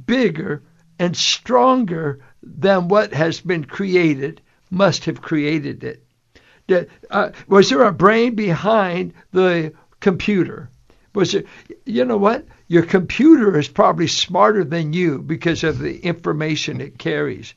bigger, 0.07 0.63
and 0.99 1.17
stronger 1.17 2.21
than 2.43 2.89
what 2.89 3.15
has 3.15 3.41
been 3.41 3.65
created 3.65 4.43
must 4.71 5.07
have 5.07 5.23
created 5.23 5.85
it. 5.85 6.91
Uh, 7.11 7.31
was 7.49 7.71
there 7.71 7.83
a 7.83 7.93
brain 7.93 8.35
behind 8.35 9.15
the 9.33 9.73
computer? 10.01 10.69
Was 11.15 11.33
there, 11.33 11.45
you 11.87 12.05
know 12.05 12.19
what? 12.19 12.45
Your 12.67 12.85
computer 12.85 13.59
is 13.59 13.69
probably 13.69 14.07
smarter 14.07 14.65
than 14.65 14.93
you 14.93 15.21
because 15.21 15.65
of 15.65 15.79
the 15.79 15.99
information 15.99 16.81
it 16.81 16.99
carries. 16.99 17.55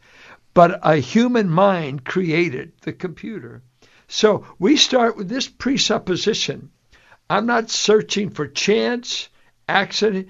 But 0.54 0.80
a 0.84 0.98
human 0.98 1.50
mind 1.50 2.04
created 2.04 2.74
the 2.82 2.94
computer. 2.94 3.62
So 4.08 4.46
we 4.60 4.76
start 4.76 5.16
with 5.16 5.30
this 5.30 5.48
presupposition. 5.48 6.72
I'm 7.30 7.46
not 7.46 7.70
searching 7.70 8.30
for 8.30 8.48
chance, 8.48 9.30
accident. 9.68 10.30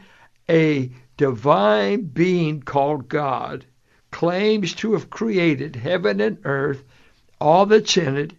A 0.50 0.92
divine 1.18 2.02
being 2.02 2.62
called 2.62 3.10
God 3.10 3.66
claims 4.12 4.74
to 4.76 4.94
have 4.94 5.10
created 5.10 5.76
heaven 5.76 6.22
and 6.22 6.40
earth, 6.44 6.84
all 7.40 7.66
that's 7.66 7.98
in 7.98 8.18
it, 8.18 8.34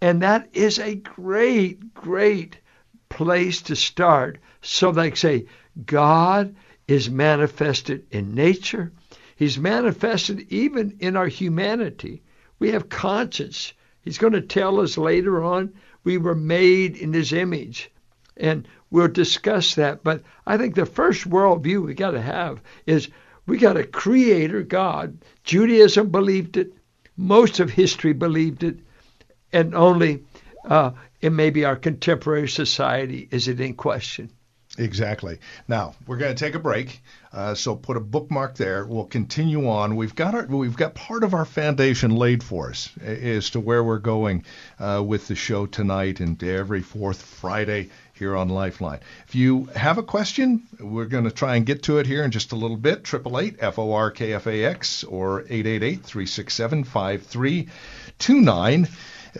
and 0.00 0.22
that 0.22 0.48
is 0.52 0.78
a 0.78 0.94
great, 0.94 1.94
great 1.94 2.58
place 3.08 3.62
to 3.62 3.76
start. 3.76 4.38
So 4.62 4.92
they 4.92 5.12
say, 5.14 5.46
God 5.86 6.54
is 6.86 7.10
manifested 7.10 8.06
in 8.10 8.34
nature. 8.34 8.92
He's 9.36 9.58
manifested 9.58 10.46
even 10.50 10.96
in 11.00 11.16
our 11.16 11.28
humanity. 11.28 12.22
We 12.58 12.72
have 12.72 12.88
conscience. 12.88 13.72
He's 14.02 14.18
going 14.18 14.32
to 14.34 14.40
tell 14.40 14.80
us 14.80 14.98
later 14.98 15.42
on 15.42 15.72
we 16.04 16.18
were 16.18 16.34
made 16.34 16.96
in 16.96 17.12
his 17.12 17.32
image. 17.32 17.90
And 18.36 18.66
we'll 18.90 19.08
discuss 19.08 19.74
that. 19.74 20.02
But 20.02 20.22
I 20.46 20.56
think 20.56 20.74
the 20.74 20.86
first 20.86 21.28
worldview 21.28 21.84
we 21.84 21.94
got 21.94 22.12
to 22.12 22.20
have 22.20 22.60
is 22.86 23.08
we 23.46 23.58
got 23.58 23.76
a 23.76 23.84
creator 23.84 24.62
God. 24.62 25.18
Judaism 25.44 26.08
believed 26.08 26.56
it. 26.56 26.74
Most 27.16 27.60
of 27.60 27.70
history 27.70 28.12
believed 28.12 28.62
it 28.62 28.78
and 29.52 29.74
only 29.74 30.24
uh, 30.64 30.92
in 31.20 31.36
maybe 31.36 31.64
our 31.64 31.76
contemporary 31.76 32.48
society 32.48 33.28
is 33.30 33.48
it 33.48 33.60
in 33.60 33.74
question. 33.74 34.30
Exactly. 34.78 35.38
Now 35.66 35.94
we're 36.06 36.16
going 36.16 36.34
to 36.34 36.44
take 36.44 36.54
a 36.54 36.60
break, 36.60 37.02
uh, 37.32 37.54
so 37.54 37.74
put 37.74 37.96
a 37.96 38.00
bookmark 38.00 38.54
there. 38.54 38.86
We'll 38.86 39.04
continue 39.04 39.68
on. 39.68 39.96
We've 39.96 40.14
got 40.14 40.34
our, 40.34 40.46
we've 40.46 40.76
got 40.76 40.94
part 40.94 41.24
of 41.24 41.34
our 41.34 41.44
foundation 41.44 42.14
laid 42.14 42.44
for 42.44 42.70
us 42.70 42.88
as 42.98 43.50
to 43.50 43.60
where 43.60 43.82
we're 43.82 43.98
going 43.98 44.44
uh, 44.78 45.02
with 45.04 45.26
the 45.26 45.34
show 45.34 45.66
tonight 45.66 46.20
and 46.20 46.40
every 46.42 46.82
fourth 46.82 47.20
Friday 47.20 47.90
here 48.14 48.36
on 48.36 48.48
Lifeline. 48.48 49.00
If 49.26 49.34
you 49.34 49.64
have 49.74 49.98
a 49.98 50.04
question, 50.04 50.62
we're 50.78 51.06
going 51.06 51.24
to 51.24 51.32
try 51.32 51.56
and 51.56 51.66
get 51.66 51.82
to 51.84 51.98
it 51.98 52.06
here 52.06 52.22
in 52.22 52.30
just 52.30 52.52
a 52.52 52.56
little 52.56 52.76
bit. 52.76 53.02
Triple 53.02 53.40
eight 53.40 53.56
F 53.58 53.78
O 53.78 53.92
R 53.92 54.12
K 54.12 54.34
F 54.34 54.46
A 54.46 54.64
X 54.64 55.02
or 55.02 55.44
eight 55.48 55.66
eight 55.66 55.82
eight 55.82 56.04
three 56.04 56.26
six 56.26 56.54
seven 56.54 56.84
five 56.84 57.24
three 57.24 57.68
two 58.18 58.40
nine 58.40 58.86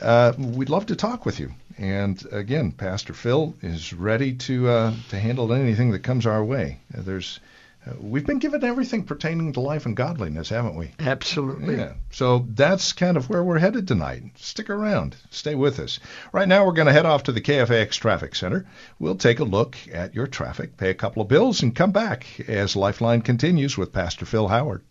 uh, 0.00 0.32
we'd 0.38 0.70
love 0.70 0.86
to 0.86 0.96
talk 0.96 1.24
with 1.24 1.40
you. 1.40 1.52
And 1.80 2.22
again, 2.30 2.72
Pastor 2.72 3.14
Phil 3.14 3.54
is 3.62 3.94
ready 3.94 4.34
to 4.34 4.68
uh, 4.68 4.94
to 5.08 5.18
handle 5.18 5.50
anything 5.54 5.92
that 5.92 6.00
comes 6.00 6.26
our 6.26 6.44
way. 6.44 6.78
Uh, 6.94 7.00
there's 7.00 7.40
uh, 7.86 7.92
we've 7.98 8.26
been 8.26 8.38
given 8.38 8.62
everything 8.62 9.04
pertaining 9.04 9.54
to 9.54 9.60
life 9.60 9.86
and 9.86 9.96
godliness, 9.96 10.50
haven't 10.50 10.76
we? 10.76 10.90
Absolutely. 10.98 11.76
Yeah. 11.76 11.94
So 12.10 12.44
that's 12.50 12.92
kind 12.92 13.16
of 13.16 13.30
where 13.30 13.42
we're 13.42 13.58
headed 13.58 13.88
tonight. 13.88 14.24
Stick 14.36 14.68
around. 14.68 15.16
Stay 15.30 15.54
with 15.54 15.80
us. 15.80 16.00
Right 16.34 16.46
now, 16.46 16.66
we're 16.66 16.74
going 16.74 16.86
to 16.86 16.92
head 16.92 17.06
off 17.06 17.22
to 17.24 17.32
the 17.32 17.40
KFAX 17.40 17.92
Traffic 17.92 18.34
Center. 18.34 18.66
We'll 18.98 19.16
take 19.16 19.40
a 19.40 19.44
look 19.44 19.74
at 19.90 20.14
your 20.14 20.26
traffic, 20.26 20.76
pay 20.76 20.90
a 20.90 20.94
couple 20.94 21.22
of 21.22 21.28
bills, 21.28 21.62
and 21.62 21.74
come 21.74 21.92
back 21.92 22.26
as 22.46 22.76
Lifeline 22.76 23.22
continues 23.22 23.78
with 23.78 23.90
Pastor 23.90 24.26
Phil 24.26 24.48
Howard. 24.48 24.84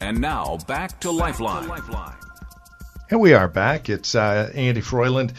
And 0.00 0.22
now 0.22 0.56
back 0.66 0.98
to 1.00 1.10
Lifeline. 1.10 1.68
Back 1.68 1.84
to 1.84 1.92
Lifeline. 1.92 2.21
And 3.12 3.20
we 3.20 3.34
are 3.34 3.46
back. 3.46 3.90
It's 3.90 4.14
uh, 4.14 4.50
Andy 4.54 4.80
Froyland, 4.80 5.34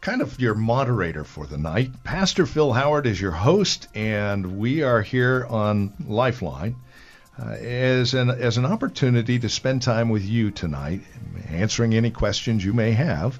kind 0.00 0.22
of 0.22 0.40
your 0.40 0.54
moderator 0.54 1.24
for 1.24 1.46
the 1.46 1.58
night. 1.58 2.02
Pastor 2.02 2.46
Phil 2.46 2.72
Howard 2.72 3.06
is 3.06 3.20
your 3.20 3.32
host, 3.32 3.86
and 3.94 4.58
we 4.58 4.82
are 4.82 5.02
here 5.02 5.44
on 5.46 5.92
Lifeline 6.06 6.76
uh, 7.38 7.50
as 7.50 8.14
an 8.14 8.30
as 8.30 8.56
an 8.56 8.64
opportunity 8.64 9.38
to 9.40 9.50
spend 9.50 9.82
time 9.82 10.08
with 10.08 10.24
you 10.24 10.50
tonight, 10.50 11.02
answering 11.50 11.92
any 11.92 12.10
questions 12.10 12.64
you 12.64 12.72
may 12.72 12.92
have. 12.92 13.38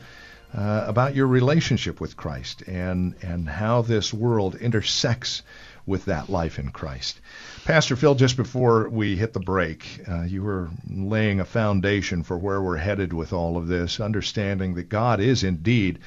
Uh, 0.54 0.84
about 0.86 1.14
your 1.14 1.26
relationship 1.26 1.98
with 1.98 2.14
Christ 2.14 2.60
and 2.66 3.14
and 3.22 3.48
how 3.48 3.80
this 3.80 4.12
world 4.12 4.54
intersects 4.54 5.42
with 5.86 6.04
that 6.04 6.28
life 6.28 6.58
in 6.58 6.72
Christ. 6.72 7.22
Pastor 7.68 7.96
Phil, 7.96 8.14
just 8.14 8.38
before 8.38 8.88
we 8.88 9.14
hit 9.14 9.34
the 9.34 9.40
break, 9.40 10.00
uh, 10.08 10.22
you 10.22 10.42
were 10.42 10.70
laying 10.88 11.38
a 11.38 11.44
foundation 11.44 12.22
for 12.22 12.38
where 12.38 12.62
we're 12.62 12.78
headed 12.78 13.12
with 13.12 13.34
all 13.34 13.58
of 13.58 13.68
this, 13.68 14.00
understanding 14.00 14.72
that 14.76 14.88
God 14.88 15.20
is 15.20 15.44
indeed 15.44 15.98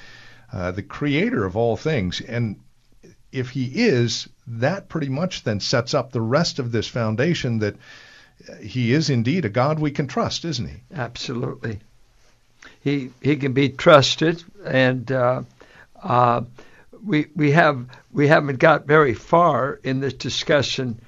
uh, 0.51 0.71
the 0.71 0.81
creator 0.81 1.45
of 1.45 1.55
all 1.55 1.77
things. 1.77 2.19
And 2.19 2.59
if 3.31 3.51
He 3.51 3.65
is, 3.65 4.27
that 4.47 4.89
pretty 4.89 5.09
much 5.09 5.43
then 5.43 5.59
sets 5.59 5.93
up 5.93 6.11
the 6.11 6.19
rest 6.19 6.57
of 6.57 6.71
this 6.71 6.87
foundation 6.87 7.59
that 7.59 7.75
He 8.63 8.91
is 8.91 9.11
indeed 9.11 9.45
a 9.45 9.49
God 9.49 9.77
we 9.77 9.91
can 9.91 10.07
trust, 10.07 10.45
isn't 10.45 10.67
He? 10.67 10.77
Absolutely. 10.91 11.79
He 12.79 13.11
He 13.21 13.35
can 13.35 13.53
be 13.53 13.69
trusted, 13.69 14.43
and 14.65 15.11
uh, 15.11 15.43
uh 16.01 16.41
we 17.05 17.27
we 17.35 17.51
have 17.51 17.85
we 18.11 18.27
haven't 18.29 18.57
got 18.57 18.87
very 18.87 19.13
far 19.13 19.79
in 19.83 19.99
this 19.99 20.13
discussion 20.13 20.99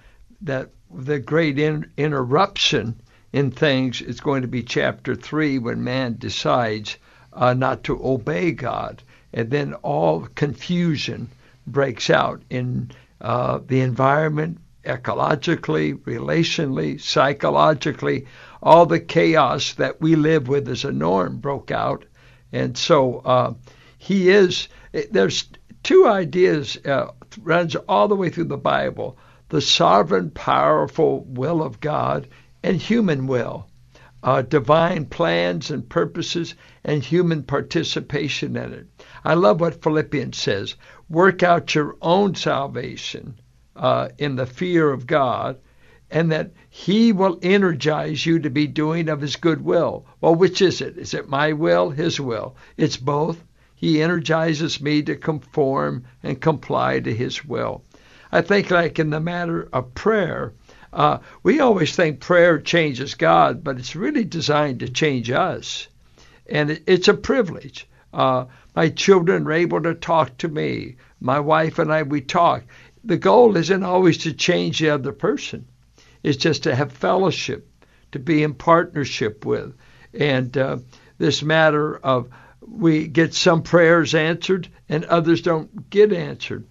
that 0.43 0.69
the 0.93 1.19
great 1.19 1.57
in, 1.57 1.89
interruption 1.97 3.01
in 3.31 3.49
things 3.49 4.01
is 4.01 4.19
going 4.21 4.43
to 4.43 4.47
be 4.47 4.61
chapter 4.61 5.15
three 5.15 5.57
when 5.57 5.83
man 5.83 6.15
decides 6.19 6.97
uh, 7.33 7.53
not 7.53 7.83
to 7.83 7.99
obey 8.05 8.51
God, 8.51 9.01
and 9.33 9.49
then 9.49 9.73
all 9.75 10.27
confusion 10.35 11.29
breaks 11.65 12.09
out 12.09 12.43
in 12.49 12.91
uh, 13.21 13.59
the 13.65 13.81
environment, 13.81 14.59
ecologically, 14.85 15.97
relationally, 15.99 17.01
psychologically, 17.01 18.27
all 18.61 18.85
the 18.85 18.99
chaos 18.99 19.73
that 19.73 19.99
we 19.99 20.15
live 20.15 20.47
with 20.47 20.67
as 20.67 20.83
a 20.83 20.91
norm 20.91 21.37
broke 21.37 21.71
out. 21.71 22.05
And 22.51 22.77
so 22.77 23.19
uh, 23.19 23.53
he 23.97 24.29
is, 24.29 24.67
there's 25.09 25.49
two 25.81 26.05
ideas, 26.05 26.77
uh, 26.85 27.07
runs 27.41 27.75
all 27.75 28.07
the 28.07 28.15
way 28.15 28.29
through 28.29 28.43
the 28.43 28.57
Bible 28.57 29.17
the 29.53 29.61
sovereign, 29.61 30.31
powerful 30.31 31.23
will 31.25 31.61
of 31.61 31.79
God 31.79 32.27
and 32.63 32.75
human 32.75 33.27
will, 33.27 33.67
uh, 34.23 34.41
divine 34.41 35.05
plans 35.05 35.69
and 35.69 35.87
purposes, 35.87 36.55
and 36.83 37.03
human 37.03 37.43
participation 37.43 38.55
in 38.55 38.73
it. 38.73 38.87
I 39.23 39.35
love 39.35 39.61
what 39.61 39.83
Philippians 39.83 40.39
says 40.39 40.73
work 41.07 41.43
out 41.43 41.75
your 41.75 41.95
own 42.01 42.33
salvation 42.33 43.39
uh, 43.75 44.09
in 44.17 44.37
the 44.37 44.47
fear 44.47 44.89
of 44.89 45.05
God, 45.05 45.59
and 46.09 46.31
that 46.31 46.53
He 46.67 47.11
will 47.11 47.37
energize 47.43 48.25
you 48.25 48.39
to 48.39 48.49
be 48.49 48.65
doing 48.65 49.07
of 49.07 49.21
His 49.21 49.35
good 49.35 49.63
will. 49.63 50.07
Well, 50.19 50.33
which 50.33 50.63
is 50.63 50.81
it? 50.81 50.97
Is 50.97 51.13
it 51.13 51.29
my 51.29 51.53
will, 51.53 51.91
His 51.91 52.19
will? 52.19 52.55
It's 52.75 52.97
both. 52.97 53.43
He 53.75 54.01
energizes 54.01 54.81
me 54.81 55.03
to 55.03 55.15
conform 55.15 56.05
and 56.23 56.41
comply 56.41 56.99
to 57.01 57.13
His 57.13 57.45
will. 57.45 57.83
I 58.33 58.41
think, 58.41 58.71
like 58.71 58.97
in 58.97 59.11
the 59.11 59.19
matter 59.19 59.69
of 59.71 59.93
prayer, 59.93 60.53
uh, 60.91 61.19
we 61.43 61.59
always 61.59 61.95
think 61.95 62.19
prayer 62.19 62.59
changes 62.59 63.13
God, 63.13 63.63
but 63.63 63.77
it's 63.77 63.95
really 63.95 64.23
designed 64.23 64.79
to 64.79 64.89
change 64.89 65.29
us. 65.29 65.87
And 66.49 66.71
it, 66.71 66.83
it's 66.87 67.07
a 67.07 67.13
privilege. 67.13 67.87
Uh, 68.11 68.45
my 68.75 68.89
children 68.89 69.45
are 69.45 69.51
able 69.51 69.81
to 69.83 69.93
talk 69.93 70.37
to 70.39 70.47
me. 70.47 70.95
My 71.19 71.39
wife 71.39 71.77
and 71.77 71.93
I, 71.93 72.01
we 72.01 72.21
talk 72.21 72.63
the 73.03 73.17
goal 73.17 73.55
isn't 73.55 73.83
always 73.83 74.17
to 74.19 74.33
change 74.33 74.79
the 74.79 74.89
other 74.89 75.11
person. 75.11 75.67
It's 76.23 76.37
just 76.37 76.63
to 76.63 76.75
have 76.75 76.91
fellowship, 76.91 77.67
to 78.13 78.19
be 78.19 78.41
in 78.41 78.55
partnership 78.55 79.45
with. 79.45 79.75
And 80.13 80.57
uh, 80.57 80.77
this 81.19 81.43
matter 81.43 81.97
of 81.97 82.29
we 82.61 83.07
get 83.07 83.33
some 83.33 83.61
prayers 83.61 84.15
answered 84.15 84.69
and 84.89 85.05
others 85.05 85.41
don't 85.41 85.89
get 85.89 86.13
answered. 86.13 86.65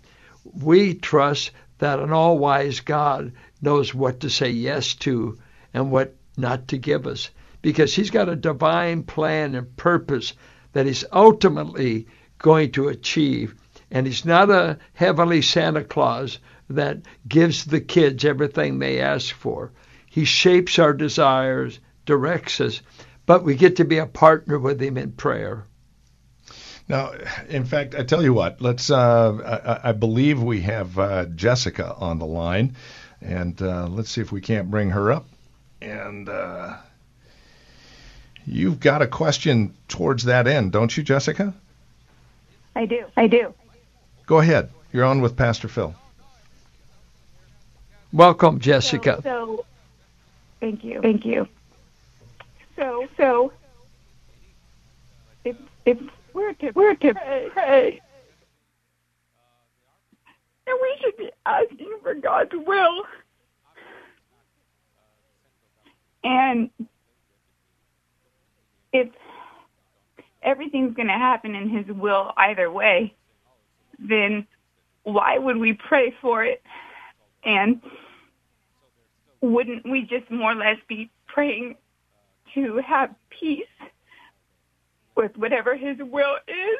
We 0.44 0.94
trust 0.94 1.50
that 1.78 1.98
an 1.98 2.12
all 2.12 2.38
wise 2.38 2.80
God 2.80 3.32
knows 3.60 3.94
what 3.94 4.20
to 4.20 4.30
say 4.30 4.50
yes 4.50 4.94
to 4.96 5.38
and 5.74 5.90
what 5.90 6.16
not 6.36 6.68
to 6.68 6.78
give 6.78 7.06
us 7.06 7.30
because 7.60 7.94
He's 7.94 8.10
got 8.10 8.28
a 8.28 8.36
divine 8.36 9.02
plan 9.02 9.54
and 9.54 9.76
purpose 9.76 10.32
that 10.72 10.86
He's 10.86 11.04
ultimately 11.12 12.06
going 12.38 12.72
to 12.72 12.88
achieve 12.88 13.54
and 13.92 14.06
he's 14.06 14.24
not 14.24 14.50
a 14.50 14.78
heavenly 14.94 15.42
Santa 15.42 15.84
Claus 15.84 16.38
that 16.70 17.02
gives 17.28 17.66
the 17.66 17.80
kids 17.80 18.24
everything 18.24 18.78
they 18.78 18.98
ask 18.98 19.34
for. 19.34 19.70
He 20.08 20.24
shapes 20.24 20.78
our 20.78 20.94
desires, 20.94 21.78
directs 22.06 22.60
us, 22.60 22.80
but 23.26 23.44
we 23.44 23.54
get 23.54 23.76
to 23.76 23.84
be 23.84 23.98
a 23.98 24.06
partner 24.06 24.58
with 24.58 24.80
him 24.80 24.96
in 24.96 25.12
prayer. 25.12 25.66
Now, 26.92 27.12
in 27.48 27.64
fact, 27.64 27.94
I 27.94 28.02
tell 28.02 28.22
you 28.22 28.34
what, 28.34 28.60
let's. 28.60 28.90
Uh, 28.90 29.80
I, 29.82 29.88
I, 29.88 29.92
believe 29.92 30.42
we 30.42 30.60
have 30.60 30.98
uh, 30.98 31.24
Jessica 31.24 31.94
on 31.94 32.18
the 32.18 32.26
line, 32.26 32.76
and 33.22 33.60
uh, 33.62 33.86
let's 33.86 34.10
see 34.10 34.20
if 34.20 34.30
we 34.30 34.42
can't 34.42 34.70
bring 34.70 34.90
her 34.90 35.10
up. 35.10 35.24
And 35.80 36.28
uh, 36.28 36.76
you've 38.44 38.78
got 38.78 39.00
a 39.00 39.06
question 39.06 39.74
towards 39.88 40.24
that 40.24 40.46
end, 40.46 40.72
don't 40.72 40.94
you, 40.94 41.02
Jessica? 41.02 41.54
I 42.76 42.84
do. 42.84 43.06
I 43.16 43.26
do. 43.26 43.54
Go 44.26 44.40
ahead. 44.40 44.68
You're 44.92 45.06
on 45.06 45.22
with 45.22 45.34
Pastor 45.34 45.68
Phil. 45.68 45.94
Welcome, 48.12 48.60
Jessica. 48.60 49.20
So, 49.22 49.22
so 49.22 49.66
thank 50.60 50.84
you. 50.84 51.00
Thank 51.00 51.24
you. 51.24 51.48
So, 52.76 53.08
so 53.16 53.50
if 55.42 55.56
if 55.86 55.98
we're 56.34 56.52
to 56.54 56.72
we're 56.74 56.94
to 56.94 57.14
pray, 57.14 57.48
pray 57.52 58.00
and 60.66 60.78
we 60.80 60.96
should 61.00 61.16
be 61.16 61.30
asking 61.46 61.98
for 62.02 62.14
God's 62.14 62.52
will. 62.54 63.02
And 66.24 66.70
if 68.92 69.08
everything's 70.42 70.94
going 70.94 71.08
to 71.08 71.14
happen 71.14 71.54
in 71.54 71.68
His 71.68 71.86
will 71.96 72.32
either 72.36 72.70
way, 72.70 73.14
then 73.98 74.46
why 75.02 75.38
would 75.38 75.56
we 75.56 75.72
pray 75.72 76.14
for 76.20 76.44
it? 76.44 76.62
And 77.44 77.80
wouldn't 79.40 79.84
we 79.84 80.02
just 80.02 80.30
more 80.30 80.52
or 80.52 80.54
less 80.54 80.76
be 80.88 81.10
praying 81.26 81.74
to 82.54 82.80
have 82.86 83.12
peace 83.30 83.64
with 85.16 85.36
whatever 85.36 85.76
his 85.76 85.98
will 85.98 86.36
is? 86.48 86.78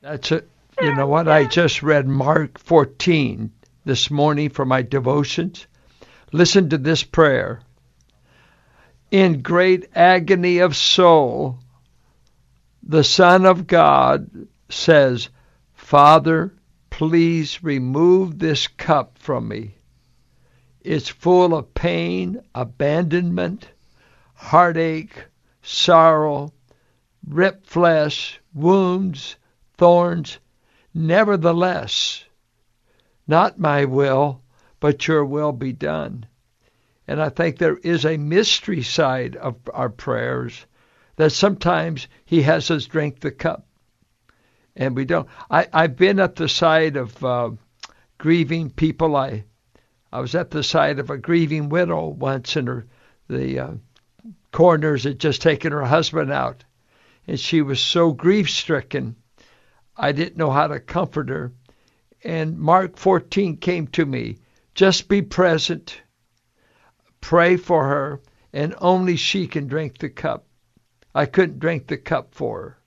That's 0.00 0.32
it. 0.32 0.48
You 0.80 0.94
know 0.94 1.06
what? 1.06 1.28
I 1.28 1.44
just 1.44 1.82
read 1.82 2.06
Mark 2.06 2.58
14 2.58 3.52
this 3.84 4.10
morning 4.10 4.50
for 4.50 4.64
my 4.64 4.82
devotions. 4.82 5.66
Listen 6.32 6.68
to 6.70 6.78
this 6.78 7.04
prayer. 7.04 7.60
In 9.10 9.42
great 9.42 9.88
agony 9.94 10.58
of 10.58 10.74
soul, 10.74 11.60
the 12.82 13.04
Son 13.04 13.46
of 13.46 13.66
God 13.66 14.48
says, 14.68 15.28
Father, 15.74 16.52
please 16.90 17.62
remove 17.62 18.38
this 18.38 18.66
cup 18.66 19.18
from 19.18 19.48
me. 19.48 19.76
It's 20.80 21.08
full 21.08 21.54
of 21.54 21.72
pain, 21.72 22.42
abandonment, 22.54 23.68
heartache, 24.34 25.24
sorrow, 25.62 26.52
ripped 27.26 27.66
flesh, 27.66 28.40
wounds, 28.52 29.36
thorns. 29.76 30.38
Nevertheless, 30.92 32.24
not 33.26 33.58
my 33.58 33.84
will, 33.84 34.42
but 34.80 35.08
your 35.08 35.24
will 35.24 35.52
be 35.52 35.72
done. 35.72 36.26
And 37.08 37.20
I 37.20 37.28
think 37.28 37.58
there 37.58 37.78
is 37.78 38.04
a 38.04 38.16
mystery 38.16 38.82
side 38.82 39.36
of 39.36 39.56
our 39.72 39.88
prayers 39.88 40.66
that 41.16 41.30
sometimes 41.30 42.08
He 42.24 42.42
has 42.42 42.70
us 42.70 42.86
drink 42.86 43.20
the 43.20 43.30
cup 43.30 43.66
and 44.76 44.96
we 44.96 45.04
don't. 45.04 45.28
I 45.50 45.68
I've 45.72 45.96
been 45.96 46.18
at 46.18 46.36
the 46.36 46.48
side 46.48 46.96
of 46.96 47.24
uh, 47.24 47.50
grieving 48.18 48.70
people. 48.70 49.16
I 49.16 49.44
I 50.12 50.20
was 50.20 50.34
at 50.34 50.50
the 50.50 50.62
side 50.62 50.98
of 50.98 51.10
a 51.10 51.18
grieving 51.18 51.68
widow 51.68 52.08
once, 52.08 52.56
and 52.56 52.68
her 52.68 52.86
the 53.28 53.58
uh, 53.58 53.70
coroners 54.52 55.04
had 55.04 55.18
just 55.18 55.42
taken 55.42 55.72
her 55.72 55.84
husband 55.84 56.32
out, 56.32 56.64
and 57.26 57.38
she 57.38 57.62
was 57.62 57.80
so 57.80 58.12
grief 58.12 58.50
stricken. 58.50 59.16
I 59.96 60.12
didn't 60.12 60.36
know 60.36 60.50
how 60.50 60.66
to 60.66 60.80
comfort 60.80 61.28
her, 61.28 61.52
and 62.22 62.58
Mark 62.58 62.96
14 62.96 63.56
came 63.58 63.86
to 63.88 64.04
me. 64.04 64.38
Just 64.74 65.08
be 65.08 65.22
present, 65.22 66.00
pray 67.20 67.56
for 67.56 67.86
her, 67.86 68.20
and 68.52 68.74
only 68.78 69.16
she 69.16 69.46
can 69.46 69.66
drink 69.66 69.98
the 69.98 70.08
cup. 70.08 70.46
I 71.14 71.26
couldn't 71.26 71.60
drink 71.60 71.86
the 71.86 71.96
cup 71.96 72.34
for 72.34 72.60
her. 72.60 72.78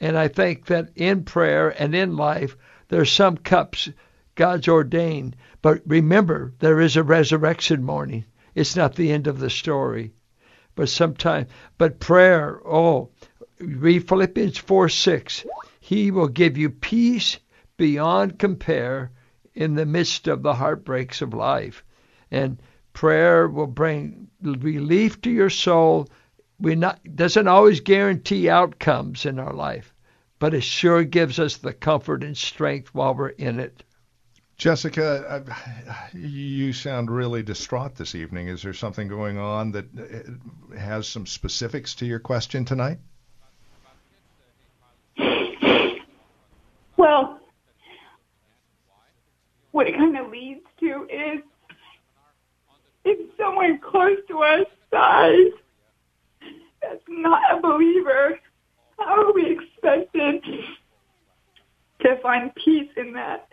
And 0.00 0.16
I 0.16 0.28
think 0.28 0.66
that 0.66 0.90
in 0.94 1.24
prayer 1.24 1.70
and 1.70 1.94
in 1.94 2.16
life, 2.16 2.56
there's 2.88 3.10
some 3.10 3.36
cups 3.36 3.88
God's 4.36 4.68
ordained. 4.68 5.34
But 5.60 5.82
remember, 5.84 6.54
there 6.60 6.80
is 6.80 6.96
a 6.96 7.02
resurrection 7.02 7.82
morning. 7.82 8.24
It's 8.54 8.76
not 8.76 8.94
the 8.94 9.10
end 9.10 9.26
of 9.26 9.40
the 9.40 9.50
story. 9.50 10.12
But 10.76 10.88
sometimes, 10.88 11.48
but 11.76 11.98
prayer, 11.98 12.60
oh, 12.64 13.10
read 13.60 14.08
Philippians 14.08 14.58
4 14.58 14.88
6. 14.88 15.46
He 15.80 16.10
will 16.10 16.28
give 16.28 16.56
you 16.56 16.70
peace 16.70 17.38
beyond 17.76 18.38
compare 18.38 19.10
in 19.54 19.74
the 19.74 19.86
midst 19.86 20.28
of 20.28 20.42
the 20.42 20.54
heartbreaks 20.54 21.22
of 21.22 21.34
life. 21.34 21.84
And 22.30 22.60
prayer 22.92 23.48
will 23.48 23.66
bring 23.66 24.28
relief 24.42 25.20
to 25.22 25.30
your 25.30 25.50
soul 25.50 26.08
we 26.58 26.74
not 26.74 27.00
doesn't 27.14 27.48
always 27.48 27.80
guarantee 27.80 28.50
outcomes 28.50 29.26
in 29.26 29.38
our 29.38 29.52
life, 29.52 29.94
but 30.38 30.54
it 30.54 30.62
sure 30.62 31.04
gives 31.04 31.38
us 31.38 31.56
the 31.56 31.72
comfort 31.72 32.24
and 32.24 32.36
strength 32.36 32.94
while 32.94 33.14
we're 33.14 33.28
in 33.28 33.60
it. 33.60 33.84
Jessica, 34.56 35.44
you 36.12 36.72
sound 36.72 37.12
really 37.12 37.44
distraught 37.44 37.94
this 37.94 38.16
evening. 38.16 38.48
Is 38.48 38.62
there 38.62 38.74
something 38.74 39.06
going 39.06 39.38
on 39.38 39.70
that 39.72 39.86
has 40.76 41.06
some 41.06 41.26
specifics 41.26 41.94
to 41.96 42.06
your 42.06 42.18
question 42.18 42.64
tonight? 42.64 42.98
Well, 47.08 47.40
what 49.70 49.86
it 49.86 49.96
kind 49.96 50.18
of 50.18 50.28
leads 50.28 50.60
to 50.80 51.08
is 51.10 51.40
if 53.06 53.18
someone 53.38 53.78
close 53.78 54.18
to 54.28 54.40
us 54.40 54.66
dies, 54.92 55.52
that's 56.82 57.02
not 57.08 57.40
a 57.50 57.62
believer, 57.62 58.38
how 58.98 59.24
are 59.24 59.32
we 59.32 59.56
expected 59.58 60.44
to 62.02 62.16
find 62.20 62.54
peace 62.56 62.90
in 62.98 63.14
that? 63.14 63.48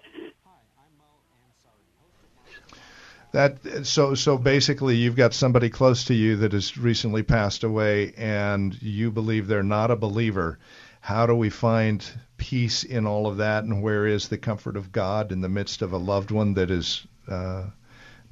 That 3.31 3.85
so 3.85 4.15
so 4.15 4.37
basically, 4.37 4.97
you've 4.97 5.15
got 5.15 5.33
somebody 5.33 5.69
close 5.69 6.03
to 6.05 6.13
you 6.13 6.35
that 6.37 6.51
has 6.51 6.77
recently 6.77 7.23
passed 7.23 7.63
away, 7.63 8.13
and 8.17 8.81
you 8.81 9.11
believe 9.11 9.47
they're 9.47 9.63
not 9.63 9.91
a 9.91 9.95
believer. 9.95 10.59
How 11.05 11.27
do 11.27 11.35
we 11.35 11.51
find 11.51 12.03
peace 12.37 12.83
in 12.83 13.05
all 13.05 13.27
of 13.27 13.37
that, 13.37 13.63
and 13.63 13.83
where 13.83 14.07
is 14.07 14.27
the 14.27 14.39
comfort 14.39 14.75
of 14.75 14.91
God 14.91 15.31
in 15.31 15.39
the 15.39 15.47
midst 15.47 15.83
of 15.83 15.93
a 15.93 15.99
loved 15.99 16.31
one 16.31 16.55
that 16.55 16.71
is 16.71 17.05
uh, 17.27 17.65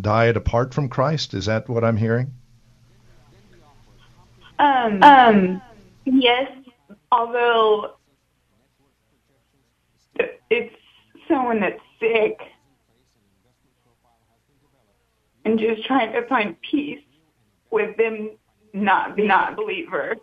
died 0.01 0.37
apart 0.37 0.73
from 0.73 0.89
Christ? 0.89 1.35
Is 1.35 1.45
that 1.45 1.69
what 1.69 1.83
I'm 1.83 1.97
hearing? 1.97 2.33
Um, 4.57 5.03
um, 5.03 5.61
yes, 6.05 6.51
although 7.11 7.93
it's 10.49 10.75
someone 11.27 11.59
that's 11.59 11.79
sick 11.99 12.39
and 15.45 15.59
just 15.59 15.85
trying 15.85 16.11
to 16.13 16.25
find 16.25 16.59
peace 16.61 17.03
with 17.69 17.95
them 17.97 18.31
not 18.73 19.15
being 19.15 19.27
not 19.27 19.53
a 19.53 19.55
believer. 19.55 20.15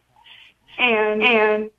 And 0.81 1.23
and 1.23 1.71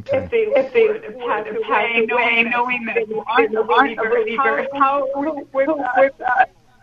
Okay. 0.00 0.18
if 0.18 0.30
they 0.30 0.38
if 0.38 0.72
they 0.72 0.86
would 0.88 1.04
have 1.04 1.18
passed 1.18 1.48
away, 1.48 2.06
knowing, 2.06 2.50
knowing 2.50 2.84
that 2.86 3.08
you 3.08 3.24
aren't 3.26 3.54
a 3.54 3.62
believer, 3.62 4.66
how, 4.72 5.08
how 5.14 5.20
with, 5.20 5.46
with? 5.52 6.12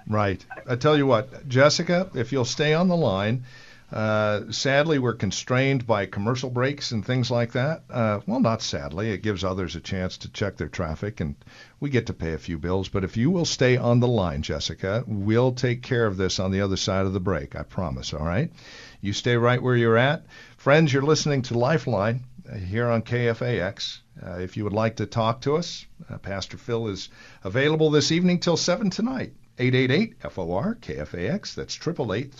Right. 0.07 0.45
I 0.65 0.75
tell 0.75 0.97
you 0.97 1.05
what, 1.05 1.47
Jessica, 1.47 2.09
if 2.13 2.31
you'll 2.31 2.45
stay 2.45 2.73
on 2.73 2.87
the 2.87 2.95
line, 2.95 3.43
uh, 3.91 4.51
sadly, 4.51 4.99
we're 4.99 5.13
constrained 5.13 5.87
by 5.87 6.05
commercial 6.05 6.49
breaks 6.49 6.91
and 6.91 7.05
things 7.05 7.31
like 7.31 7.53
that. 7.53 7.83
Uh, 7.89 8.19
well, 8.25 8.41
not 8.41 8.61
sadly. 8.61 9.11
It 9.11 9.21
gives 9.21 9.43
others 9.43 9.75
a 9.75 9.79
chance 9.79 10.17
to 10.19 10.31
check 10.31 10.57
their 10.57 10.67
traffic, 10.67 11.21
and 11.21 11.35
we 11.79 11.89
get 11.89 12.07
to 12.07 12.13
pay 12.13 12.33
a 12.33 12.37
few 12.37 12.57
bills. 12.57 12.89
But 12.89 13.05
if 13.05 13.15
you 13.15 13.31
will 13.31 13.45
stay 13.45 13.77
on 13.77 14.01
the 14.01 14.07
line, 14.07 14.41
Jessica, 14.41 15.05
we'll 15.07 15.53
take 15.53 15.83
care 15.83 16.05
of 16.05 16.17
this 16.17 16.37
on 16.39 16.51
the 16.51 16.61
other 16.61 16.77
side 16.77 17.05
of 17.05 17.13
the 17.13 17.21
break. 17.21 17.55
I 17.55 17.63
promise, 17.63 18.13
all 18.13 18.25
right? 18.25 18.51
You 18.99 19.13
stay 19.13 19.37
right 19.37 19.61
where 19.61 19.75
you're 19.75 19.97
at. 19.97 20.25
Friends, 20.57 20.91
you're 20.91 21.03
listening 21.03 21.43
to 21.43 21.57
Lifeline 21.57 22.23
here 22.55 22.87
on 22.87 23.01
KFAX. 23.01 23.99
Uh, 24.25 24.39
if 24.39 24.57
you 24.57 24.63
would 24.63 24.73
like 24.73 24.97
to 24.97 25.05
talk 25.05 25.41
to 25.41 25.55
us, 25.55 25.85
uh, 26.09 26.17
Pastor 26.17 26.57
Phil 26.57 26.87
is 26.87 27.09
available 27.43 27.89
this 27.89 28.11
evening 28.11 28.39
till 28.39 28.57
7 28.57 28.89
tonight. 28.89 29.33
888-FOR 29.57 30.77
KFAX. 30.81 31.55
That's 31.55 31.75
888 31.75 32.33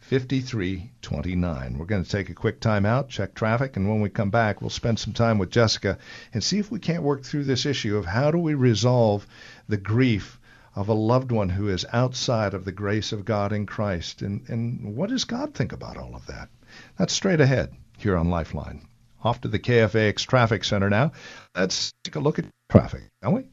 5329. 0.00 1.78
We're 1.78 1.84
going 1.86 2.04
to 2.04 2.10
take 2.10 2.28
a 2.28 2.34
quick 2.34 2.60
time 2.60 2.86
out, 2.86 3.08
check 3.08 3.34
traffic, 3.34 3.76
and 3.76 3.88
when 3.88 4.00
we 4.00 4.08
come 4.08 4.30
back, 4.30 4.60
we'll 4.60 4.70
spend 4.70 4.98
some 4.98 5.12
time 5.12 5.38
with 5.38 5.50
Jessica 5.50 5.98
and 6.32 6.44
see 6.44 6.58
if 6.58 6.70
we 6.70 6.78
can't 6.78 7.02
work 7.02 7.24
through 7.24 7.44
this 7.44 7.66
issue 7.66 7.96
of 7.96 8.04
how 8.04 8.30
do 8.30 8.38
we 8.38 8.54
resolve 8.54 9.26
the 9.68 9.76
grief 9.76 10.38
of 10.76 10.88
a 10.88 10.94
loved 10.94 11.32
one 11.32 11.48
who 11.48 11.68
is 11.68 11.86
outside 11.92 12.54
of 12.54 12.64
the 12.64 12.72
grace 12.72 13.12
of 13.12 13.24
God 13.24 13.52
in 13.52 13.66
Christ. 13.66 14.22
And, 14.22 14.48
and 14.48 14.94
what 14.94 15.10
does 15.10 15.24
God 15.24 15.54
think 15.54 15.72
about 15.72 15.96
all 15.96 16.14
of 16.14 16.26
that? 16.26 16.50
That's 16.98 17.12
straight 17.12 17.40
ahead 17.40 17.74
here 17.98 18.16
on 18.16 18.30
Lifeline. 18.30 18.86
Off 19.22 19.40
to 19.40 19.48
the 19.48 19.58
KFAX 19.58 20.26
Traffic 20.26 20.64
Center 20.64 20.88
now. 20.90 21.12
Let's 21.54 21.92
take 22.04 22.16
a 22.16 22.20
look 22.20 22.38
at 22.38 22.46
traffic, 22.70 23.02
shall 23.22 23.34
we? 23.34 23.44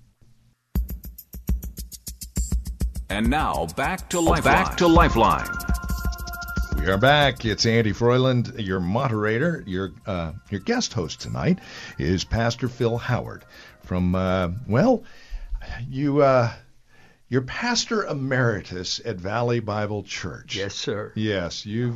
And 3.10 3.29
now 3.29 3.67
back 3.75 4.10
to 4.10 4.19
Lifeline. 4.19 4.43
Back 4.43 4.77
to 4.77 4.88
Lifeline. 4.88 5.47
We 6.77 6.88
are 6.88 6.97
back. 6.97 7.45
It's 7.45 7.65
Andy 7.65 7.93
Froyland, 7.93 8.56
your 8.58 8.79
moderator. 8.79 9.63
Your 9.65 9.91
uh, 10.06 10.34
your 10.49 10.60
guest 10.60 10.93
host 10.93 11.21
tonight 11.21 11.60
is 11.97 12.23
Pastor 12.23 12.67
Phil 12.67 12.97
Howard 12.97 13.45
from 13.84 14.15
uh, 14.15 14.49
well, 14.67 15.03
you 15.88 16.21
uh, 16.21 16.51
you're 17.29 17.41
pastor 17.41 18.06
emeritus 18.06 18.99
at 19.06 19.17
Valley 19.17 19.60
Bible 19.60 20.03
Church. 20.03 20.56
Yes, 20.56 20.75
sir. 20.75 21.12
Yes, 21.15 21.65
you've 21.65 21.95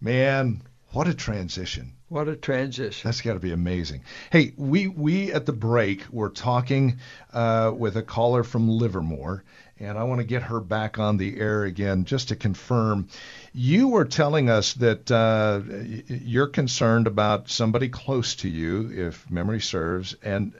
man, 0.00 0.62
what 0.92 1.06
a 1.06 1.14
transition. 1.14 1.92
What 2.08 2.28
a 2.28 2.34
transition. 2.34 3.08
That's 3.08 3.20
got 3.20 3.34
to 3.34 3.40
be 3.40 3.52
amazing. 3.52 4.02
Hey, 4.30 4.52
we 4.56 4.88
we 4.88 5.32
at 5.32 5.46
the 5.46 5.52
break 5.52 6.04
were 6.10 6.30
talking 6.30 6.98
uh, 7.32 7.72
with 7.76 7.96
a 7.96 8.02
caller 8.02 8.42
from 8.42 8.68
Livermore, 8.68 9.44
and 9.78 9.96
I 9.96 10.02
want 10.04 10.20
to 10.20 10.26
get 10.26 10.42
her 10.42 10.60
back 10.60 10.98
on 10.98 11.16
the 11.16 11.38
air 11.38 11.62
again 11.62 12.04
just 12.04 12.28
to 12.28 12.36
confirm. 12.36 13.08
You 13.52 13.88
were 13.88 14.04
telling 14.04 14.50
us 14.50 14.74
that 14.74 15.10
uh, 15.10 15.60
you're 16.08 16.48
concerned 16.48 17.06
about 17.06 17.48
somebody 17.48 17.88
close 17.88 18.34
to 18.36 18.48
you, 18.48 18.90
if 18.92 19.30
memory 19.30 19.60
serves, 19.60 20.16
and 20.22 20.52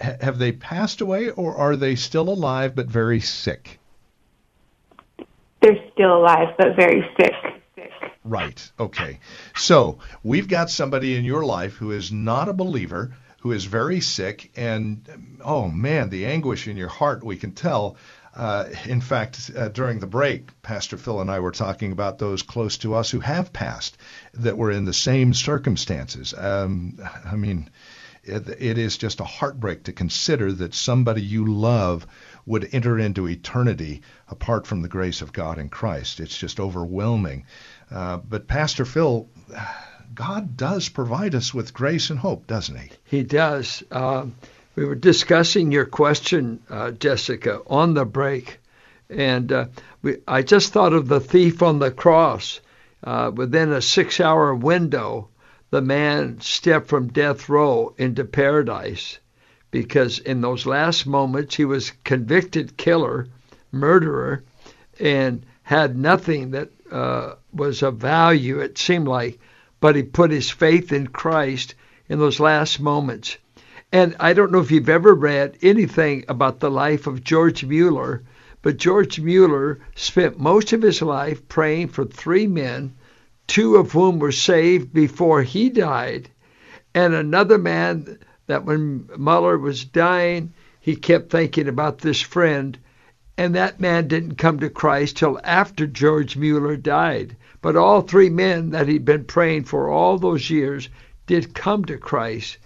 ha- 0.00 0.16
have 0.20 0.38
they 0.38 0.52
passed 0.52 1.00
away 1.00 1.30
or 1.30 1.56
are 1.56 1.76
they 1.76 1.94
still 1.94 2.28
alive 2.28 2.74
but 2.74 2.86
very 2.86 3.20
sick? 3.20 3.80
They're 5.62 5.82
still 5.92 6.18
alive 6.18 6.54
but 6.58 6.76
very 6.76 7.08
sick. 7.18 7.27
Right. 8.28 8.70
Okay. 8.78 9.20
So 9.56 9.98
we've 10.22 10.48
got 10.48 10.70
somebody 10.70 11.16
in 11.16 11.24
your 11.24 11.44
life 11.44 11.74
who 11.74 11.92
is 11.92 12.12
not 12.12 12.48
a 12.48 12.52
believer, 12.52 13.14
who 13.40 13.52
is 13.52 13.64
very 13.64 14.00
sick, 14.00 14.50
and 14.54 15.40
oh 15.42 15.68
man, 15.68 16.10
the 16.10 16.26
anguish 16.26 16.68
in 16.68 16.76
your 16.76 16.88
heart, 16.88 17.24
we 17.24 17.36
can 17.36 17.52
tell. 17.52 17.96
Uh, 18.36 18.66
in 18.84 19.00
fact, 19.00 19.50
uh, 19.56 19.68
during 19.68 19.98
the 19.98 20.06
break, 20.06 20.50
Pastor 20.62 20.96
Phil 20.96 21.20
and 21.20 21.30
I 21.30 21.40
were 21.40 21.50
talking 21.50 21.90
about 21.90 22.18
those 22.18 22.42
close 22.42 22.78
to 22.78 22.94
us 22.94 23.10
who 23.10 23.20
have 23.20 23.52
passed 23.52 23.96
that 24.34 24.58
were 24.58 24.70
in 24.70 24.84
the 24.84 24.92
same 24.92 25.32
circumstances. 25.34 26.34
Um, 26.36 27.00
I 27.24 27.34
mean, 27.34 27.70
it, 28.22 28.48
it 28.60 28.78
is 28.78 28.98
just 28.98 29.20
a 29.20 29.24
heartbreak 29.24 29.84
to 29.84 29.92
consider 29.92 30.52
that 30.52 30.74
somebody 30.74 31.22
you 31.22 31.46
love 31.46 32.06
would 32.46 32.68
enter 32.72 32.98
into 32.98 33.28
eternity 33.28 34.02
apart 34.28 34.66
from 34.66 34.82
the 34.82 34.88
grace 34.88 35.20
of 35.20 35.32
God 35.32 35.58
in 35.58 35.68
Christ. 35.68 36.20
It's 36.20 36.36
just 36.36 36.60
overwhelming. 36.60 37.44
Uh, 37.90 38.18
but 38.18 38.46
Pastor 38.46 38.84
Phil, 38.84 39.28
God 40.14 40.56
does 40.56 40.88
provide 40.88 41.34
us 41.34 41.54
with 41.54 41.72
grace 41.72 42.10
and 42.10 42.18
hope, 42.18 42.46
doesn't 42.46 42.76
He? 42.76 42.90
He 43.04 43.22
does. 43.22 43.82
Um, 43.90 44.34
we 44.74 44.84
were 44.84 44.94
discussing 44.94 45.72
your 45.72 45.86
question, 45.86 46.60
uh, 46.68 46.90
Jessica, 46.92 47.62
on 47.66 47.94
the 47.94 48.04
break, 48.04 48.58
and 49.08 49.50
uh, 49.50 49.66
we, 50.02 50.18
I 50.26 50.42
just 50.42 50.72
thought 50.72 50.92
of 50.92 51.08
the 51.08 51.20
thief 51.20 51.62
on 51.62 51.78
the 51.78 51.90
cross. 51.90 52.60
Uh, 53.02 53.30
within 53.34 53.72
a 53.72 53.80
six-hour 53.80 54.54
window, 54.54 55.28
the 55.70 55.80
man 55.80 56.40
stepped 56.40 56.88
from 56.88 57.08
death 57.08 57.48
row 57.48 57.94
into 57.96 58.24
paradise, 58.24 59.18
because 59.70 60.18
in 60.18 60.40
those 60.40 60.66
last 60.66 61.06
moments 61.06 61.54
he 61.54 61.64
was 61.64 61.92
convicted 62.04 62.76
killer, 62.76 63.28
murderer, 63.70 64.44
and 64.98 65.44
had 65.62 65.96
nothing 65.96 66.52
that 66.52 66.70
uh, 66.90 67.34
was 67.52 67.82
of 67.82 67.96
value. 67.96 68.58
It 68.60 68.78
seemed 68.78 69.08
like, 69.08 69.38
but 69.80 69.96
he 69.96 70.02
put 70.02 70.30
his 70.30 70.50
faith 70.50 70.92
in 70.92 71.08
Christ 71.08 71.74
in 72.08 72.18
those 72.18 72.40
last 72.40 72.80
moments. 72.80 73.36
And 73.92 74.16
I 74.20 74.32
don't 74.32 74.52
know 74.52 74.60
if 74.60 74.70
you've 74.70 74.88
ever 74.88 75.14
read 75.14 75.56
anything 75.62 76.24
about 76.28 76.60
the 76.60 76.70
life 76.70 77.06
of 77.06 77.24
George 77.24 77.64
Mueller, 77.64 78.22
but 78.60 78.76
George 78.76 79.18
Mueller 79.20 79.80
spent 79.94 80.38
most 80.38 80.72
of 80.72 80.82
his 80.82 81.00
life 81.00 81.46
praying 81.48 81.88
for 81.88 82.04
three 82.04 82.46
men, 82.46 82.94
two 83.46 83.76
of 83.76 83.92
whom 83.92 84.18
were 84.18 84.32
saved 84.32 84.92
before 84.92 85.42
he 85.42 85.70
died, 85.70 86.28
and 86.94 87.14
another 87.14 87.56
man 87.56 88.18
that 88.46 88.64
when 88.64 89.08
Mueller 89.16 89.56
was 89.56 89.84
dying, 89.84 90.52
he 90.80 90.96
kept 90.96 91.30
thinking 91.30 91.68
about 91.68 91.98
this 91.98 92.20
friend, 92.20 92.78
and 93.38 93.54
that 93.54 93.78
man 93.78 94.08
didn't 94.08 94.34
come 94.34 94.58
to 94.58 94.68
Christ 94.68 95.16
till 95.16 95.40
after 95.44 95.86
George 95.86 96.36
Mueller 96.36 96.76
died. 96.76 97.36
But 97.62 97.76
all 97.76 98.00
three 98.00 98.30
men 98.30 98.70
that 98.70 98.88
he'd 98.88 99.04
been 99.04 99.24
praying 99.24 99.62
for 99.64 99.88
all 99.88 100.18
those 100.18 100.50
years 100.50 100.88
did 101.28 101.54
come 101.54 101.84
to 101.84 101.98
Christ. 101.98 102.58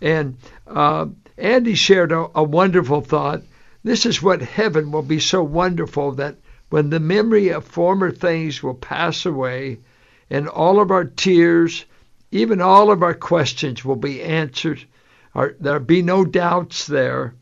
And 0.00 0.36
uh, 0.68 1.06
Andy 1.36 1.74
shared 1.74 2.12
a, 2.12 2.28
a 2.36 2.44
wonderful 2.44 3.00
thought. 3.00 3.42
This 3.82 4.06
is 4.06 4.22
what 4.22 4.42
heaven 4.42 4.92
will 4.92 5.02
be 5.02 5.18
so 5.18 5.42
wonderful 5.42 6.12
that 6.12 6.36
when 6.70 6.90
the 6.90 7.00
memory 7.00 7.48
of 7.48 7.64
former 7.64 8.12
things 8.12 8.62
will 8.62 8.74
pass 8.74 9.26
away 9.26 9.80
and 10.30 10.46
all 10.46 10.78
of 10.78 10.92
our 10.92 11.04
tears, 11.04 11.84
even 12.30 12.60
all 12.60 12.92
of 12.92 13.02
our 13.02 13.14
questions 13.14 13.84
will 13.84 13.96
be 13.96 14.22
answered, 14.22 14.84
there'll 15.58 15.80
be 15.80 16.00
no 16.00 16.24
doubts 16.24 16.86
there. 16.86 17.34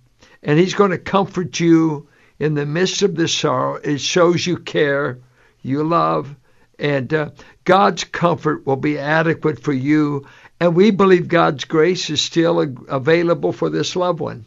And 0.43 0.59
He's 0.59 0.73
going 0.73 0.93
to 0.93 0.99
comfort 0.99 1.61
you 1.61 2.09
in 2.41 2.55
the 2.55 2.67
midst 2.67 3.03
of 3.03 3.15
this 3.15 3.33
sorrow. 3.33 3.77
It 3.77 4.01
shows 4.01 4.45
you 4.45 4.57
care, 4.57 5.19
you 5.63 5.85
love, 5.85 6.35
and 6.79 7.13
uh, 7.15 7.31
God's 7.65 8.03
comfort 8.03 8.67
will 8.67 8.77
be 8.77 8.99
adequate 8.99 9.63
for 9.63 9.73
you 9.73 10.27
and 10.61 10.77
we 10.77 10.91
believe 10.91 11.27
God's 11.27 11.65
grace 11.65 12.11
is 12.11 12.21
still 12.21 12.61
available 12.89 13.53
for 13.53 13.71
this 13.71 13.97
loved 13.97 14.21
one. 14.21 14.45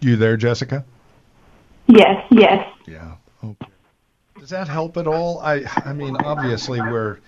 You 0.00 0.16
there, 0.16 0.38
Jessica? 0.38 0.84
Yes, 1.86 2.24
yes. 2.30 2.66
Yeah. 2.86 3.16
Okay. 3.44 3.66
Does 4.40 4.50
that 4.50 4.68
help 4.68 4.96
at 4.96 5.06
all? 5.06 5.38
I 5.40 5.64
I 5.84 5.92
mean, 5.92 6.16
obviously 6.16 6.80
we're 6.80 7.18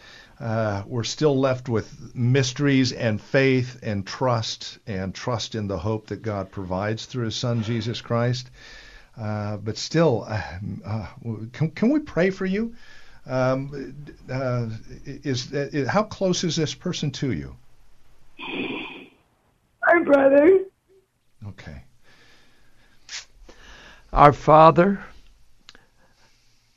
uh, 0.41 0.85
we're 0.87 1.05
still 1.05 1.39
left 1.39 1.69
with 1.69 2.15
mysteries 2.15 2.93
and 2.93 3.21
faith 3.21 3.81
and 3.83 4.07
trust 4.07 4.79
and 4.87 5.15
trust 5.15 5.57
in 5.57 5.67
the 5.67 5.79
hope 5.79 6.09
that 6.09 6.23
God 6.23 6.53
provides 6.53 7.07
through 7.07 7.25
His 7.25 7.37
Son 7.37 7.63
Jesus 7.63 8.01
Christ. 8.01 8.49
Uh, 9.21 9.57
but 9.57 9.77
still, 9.77 10.25
uh, 10.29 10.43
uh 10.85 11.07
can, 11.53 11.73
can 11.73 11.91
we 11.91 11.99
pray 11.99 12.31
for 12.31 12.47
you? 12.47 12.75
Um, 13.27 13.97
uh, 14.31 14.69
is, 15.05 15.53
is, 15.53 15.89
how 15.89 16.05
close 16.05 16.45
is 16.45 16.55
this 16.55 16.73
person 16.73 17.11
to 17.13 17.33
you? 17.33 17.57
My 18.39 20.03
brother. 20.05 20.65
Okay. 21.49 21.83
Our 24.13 24.33
Father, 24.33 25.03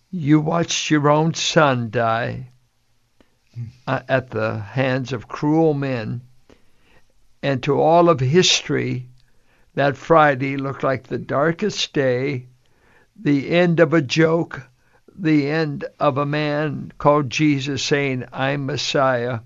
you 0.09 0.39
watched 0.39 0.89
your 0.89 1.09
own 1.09 1.35
son 1.35 1.91
die 1.91 2.50
uh, 3.87 4.01
at 4.07 4.29
the 4.29 4.59
hands 4.59 5.13
of 5.13 5.27
cruel 5.27 5.73
men, 5.73 6.21
and 7.43 7.61
to 7.63 7.79
all 7.79 8.09
of 8.09 8.19
history, 8.19 9.09
that 9.73 9.97
Friday 9.97 10.57
looked 10.57 10.83
like 10.83 11.03
the 11.03 11.17
darkest 11.17 11.93
day, 11.93 12.47
the 13.15 13.49
end 13.49 13.79
of 13.79 13.93
a 13.93 14.01
joke, 14.01 14.61
the 15.17 15.49
end 15.49 15.85
of 15.99 16.17
a 16.17 16.25
man 16.25 16.91
called 16.97 17.29
Jesus 17.29 17.83
saying, 17.83 18.25
I'm 18.31 18.65
Messiah. 18.65 19.39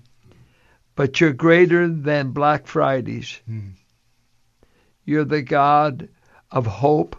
But 0.94 1.20
you're 1.20 1.32
greater 1.32 1.88
than 1.88 2.30
Black 2.30 2.66
Fridays. 2.66 3.40
Mm. 3.48 3.72
You're 5.04 5.24
the 5.24 5.42
God 5.42 6.08
of 6.50 6.66
hope, 6.66 7.16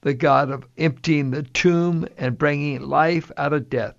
the 0.00 0.14
God 0.14 0.50
of 0.50 0.66
emptying 0.76 1.30
the 1.30 1.42
tomb 1.42 2.06
and 2.18 2.36
bringing 2.36 2.82
life 2.82 3.30
out 3.36 3.52
of 3.52 3.70
death. 3.70 3.94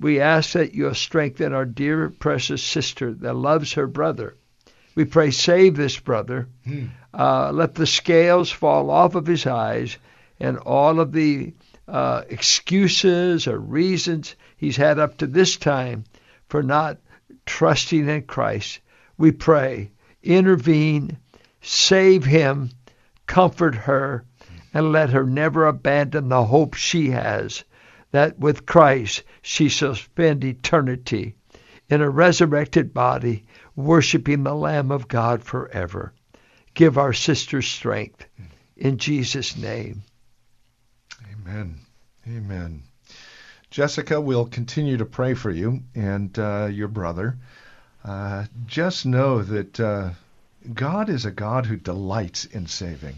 We 0.00 0.18
ask 0.18 0.52
that 0.52 0.74
you'll 0.74 0.94
strengthen 0.94 1.52
our 1.52 1.66
dear, 1.66 2.08
precious 2.08 2.62
sister 2.62 3.12
that 3.12 3.36
loves 3.36 3.74
her 3.74 3.86
brother. 3.86 4.34
We 4.94 5.04
pray, 5.04 5.30
save 5.30 5.76
this 5.76 6.00
brother. 6.00 6.48
Hmm. 6.64 6.86
Uh, 7.12 7.52
let 7.52 7.74
the 7.74 7.86
scales 7.86 8.50
fall 8.50 8.88
off 8.90 9.14
of 9.14 9.26
his 9.26 9.46
eyes 9.46 9.98
and 10.40 10.56
all 10.56 11.00
of 11.00 11.12
the 11.12 11.52
uh, 11.86 12.22
excuses 12.30 13.46
or 13.46 13.58
reasons 13.58 14.36
he's 14.56 14.76
had 14.76 14.98
up 14.98 15.18
to 15.18 15.26
this 15.26 15.58
time 15.58 16.04
for 16.48 16.62
not 16.62 16.96
trusting 17.44 18.08
in 18.08 18.22
Christ. 18.22 18.80
We 19.18 19.32
pray, 19.32 19.90
intervene, 20.22 21.18
save 21.60 22.24
him, 22.24 22.70
comfort 23.26 23.74
her, 23.74 24.24
and 24.72 24.92
let 24.92 25.10
her 25.10 25.24
never 25.24 25.66
abandon 25.66 26.30
the 26.30 26.44
hope 26.44 26.72
she 26.74 27.10
has 27.10 27.64
that 28.12 28.38
with 28.38 28.66
Christ 28.66 29.22
she 29.42 29.68
shall 29.68 29.94
spend 29.94 30.44
eternity 30.44 31.34
in 31.88 32.00
a 32.00 32.10
resurrected 32.10 32.94
body, 32.94 33.44
worshiping 33.74 34.44
the 34.44 34.54
Lamb 34.54 34.90
of 34.90 35.08
God 35.08 35.42
forever. 35.42 36.12
Give 36.74 36.96
our 36.96 37.12
sister 37.12 37.62
strength. 37.62 38.26
In 38.76 38.96
Jesus' 38.96 39.56
name. 39.56 40.02
Amen. 41.32 41.80
Amen. 42.26 42.82
Jessica, 43.70 44.20
we'll 44.20 44.46
continue 44.46 44.96
to 44.96 45.04
pray 45.04 45.34
for 45.34 45.50
you 45.50 45.82
and 45.94 46.36
uh, 46.38 46.68
your 46.70 46.88
brother. 46.88 47.38
Uh, 48.04 48.46
just 48.66 49.04
know 49.04 49.42
that 49.42 49.78
uh, 49.78 50.10
God 50.72 51.08
is 51.08 51.24
a 51.24 51.30
God 51.30 51.66
who 51.66 51.76
delights 51.76 52.44
in 52.44 52.66
saving. 52.66 53.16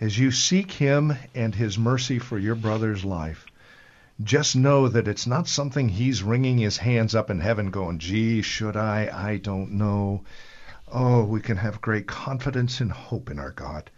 As 0.00 0.18
you 0.18 0.30
seek 0.30 0.70
Him 0.70 1.14
and 1.34 1.54
His 1.54 1.78
mercy 1.78 2.18
for 2.18 2.38
your 2.38 2.54
brother's 2.54 3.04
life, 3.04 3.46
just 4.22 4.56
know 4.56 4.88
that 4.88 5.08
it's 5.08 5.26
not 5.26 5.46
something 5.46 5.88
He's 5.88 6.22
wringing 6.22 6.58
His 6.58 6.78
hands 6.78 7.14
up 7.14 7.30
in 7.30 7.40
heaven 7.40 7.70
going, 7.70 7.98
gee, 7.98 8.42
should 8.42 8.76
I? 8.76 9.10
I 9.12 9.36
don't 9.36 9.72
know. 9.72 10.24
Oh, 10.88 11.24
we 11.24 11.40
can 11.40 11.56
have 11.56 11.80
great 11.80 12.06
confidence 12.06 12.80
and 12.80 12.90
hope 12.90 13.30
in 13.30 13.38
our 13.38 13.50
God. 13.50 13.90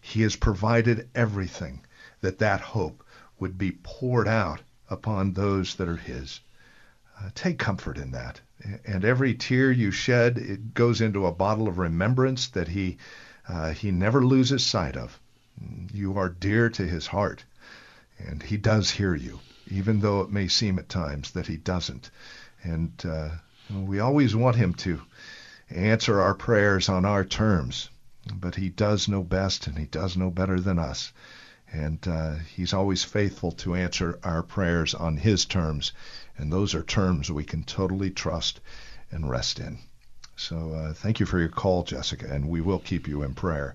He 0.00 0.22
has 0.22 0.34
provided 0.34 1.08
everything 1.14 1.84
that 2.22 2.38
that 2.38 2.60
hope 2.60 3.04
would 3.38 3.56
be 3.56 3.72
poured 3.82 4.26
out 4.26 4.60
upon 4.90 5.32
those 5.32 5.76
that 5.76 5.88
are 5.88 5.96
His. 5.96 6.40
Uh, 7.20 7.30
take 7.34 7.58
comfort 7.58 7.98
in 7.98 8.10
that. 8.12 8.40
And 8.84 9.04
every 9.04 9.34
tear 9.34 9.70
you 9.70 9.90
shed, 9.90 10.38
it 10.38 10.74
goes 10.74 11.00
into 11.00 11.26
a 11.26 11.32
bottle 11.32 11.68
of 11.68 11.78
remembrance 11.78 12.48
that 12.48 12.68
He 12.68 12.98
uh, 13.48 13.72
He 13.72 13.90
never 13.90 14.24
loses 14.24 14.64
sight 14.64 14.96
of. 14.96 15.20
You 15.92 16.18
are 16.18 16.28
dear 16.28 16.68
to 16.70 16.86
His 16.86 17.06
heart, 17.06 17.44
and 18.18 18.42
He 18.42 18.56
does 18.56 18.90
hear 18.90 19.14
you, 19.14 19.40
even 19.72 20.00
though 20.00 20.20
it 20.20 20.30
may 20.30 20.48
seem 20.48 20.78
at 20.78 20.88
times 20.88 21.32
that 21.32 21.46
He 21.46 21.56
doesn't. 21.56 22.10
And 22.62 22.92
uh, 23.04 23.30
we 23.74 24.00
always 24.00 24.36
want 24.36 24.56
Him 24.56 24.74
to 24.74 25.02
answer 25.70 26.20
our 26.20 26.34
prayers 26.34 26.88
on 26.88 27.04
our 27.04 27.24
terms, 27.24 27.88
but 28.34 28.54
He 28.54 28.68
does 28.68 29.08
know 29.08 29.22
best, 29.22 29.66
and 29.66 29.78
He 29.78 29.86
does 29.86 30.16
know 30.16 30.30
better 30.30 30.60
than 30.60 30.78
us 30.78 31.12
and 31.72 32.06
uh, 32.06 32.34
he's 32.54 32.74
always 32.74 33.02
faithful 33.02 33.52
to 33.52 33.74
answer 33.74 34.18
our 34.22 34.42
prayers 34.42 34.94
on 34.94 35.16
his 35.16 35.44
terms, 35.44 35.92
and 36.36 36.52
those 36.52 36.74
are 36.74 36.82
terms 36.82 37.30
we 37.30 37.44
can 37.44 37.64
totally 37.64 38.10
trust 38.10 38.60
and 39.10 39.28
rest 39.28 39.58
in. 39.58 39.78
So 40.36 40.72
uh, 40.72 40.92
thank 40.92 41.20
you 41.20 41.26
for 41.26 41.38
your 41.38 41.48
call, 41.48 41.82
Jessica, 41.82 42.26
and 42.30 42.48
we 42.48 42.60
will 42.60 42.78
keep 42.78 43.08
you 43.08 43.22
in 43.22 43.34
prayer. 43.34 43.74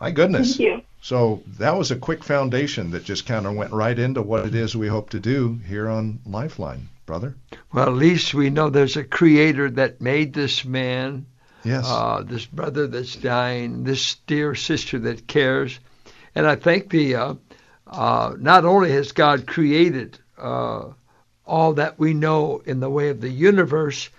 My 0.00 0.10
goodness. 0.10 0.56
Thank 0.56 0.60
you. 0.60 0.82
So 1.02 1.42
that 1.58 1.76
was 1.76 1.90
a 1.90 1.96
quick 1.96 2.22
foundation 2.22 2.90
that 2.90 3.04
just 3.04 3.26
kind 3.26 3.46
of 3.46 3.54
went 3.54 3.72
right 3.72 3.98
into 3.98 4.22
what 4.22 4.46
it 4.46 4.54
is 4.54 4.76
we 4.76 4.88
hope 4.88 5.10
to 5.10 5.20
do 5.20 5.58
here 5.66 5.88
on 5.88 6.20
Lifeline, 6.26 6.88
brother. 7.06 7.34
Well, 7.72 7.86
at 7.86 7.94
least 7.94 8.34
we 8.34 8.50
know 8.50 8.68
there's 8.68 8.98
a 8.98 9.04
creator 9.04 9.70
that 9.70 10.00
made 10.00 10.34
this 10.34 10.64
man, 10.64 11.24
yes, 11.64 11.86
uh, 11.88 12.22
this 12.26 12.44
brother 12.44 12.86
that's 12.86 13.16
dying, 13.16 13.84
this 13.84 14.16
dear 14.26 14.54
sister 14.54 14.98
that 14.98 15.26
cares. 15.26 15.80
And 16.34 16.46
I 16.46 16.56
think 16.56 16.90
the 16.90 17.14
uh, 17.14 17.34
uh, 17.86 18.34
not 18.38 18.64
only 18.64 18.92
has 18.92 19.12
God 19.12 19.46
created 19.46 20.18
uh, 20.36 20.90
all 21.46 21.72
that 21.74 21.98
we 21.98 22.12
know 22.12 22.62
in 22.66 22.80
the 22.80 22.90
way 22.90 23.08
of 23.08 23.22
the 23.22 23.30
universe, 23.30 24.10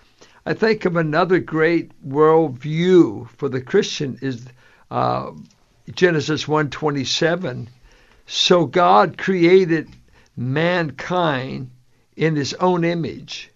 I 0.45 0.55
think 0.55 0.85
of 0.85 0.95
another 0.95 1.39
great 1.39 1.91
worldview 2.05 3.29
for 3.37 3.49
the 3.49 3.61
Christian 3.61 4.17
is 4.21 4.45
uh, 4.89 5.31
Genesis 5.93 6.45
1:27. 6.45 7.67
So 8.25 8.65
God 8.65 9.17
created 9.17 9.89
mankind 10.37 11.71
in 12.15 12.35
His 12.35 12.53
own 12.55 12.83
image. 12.83 13.49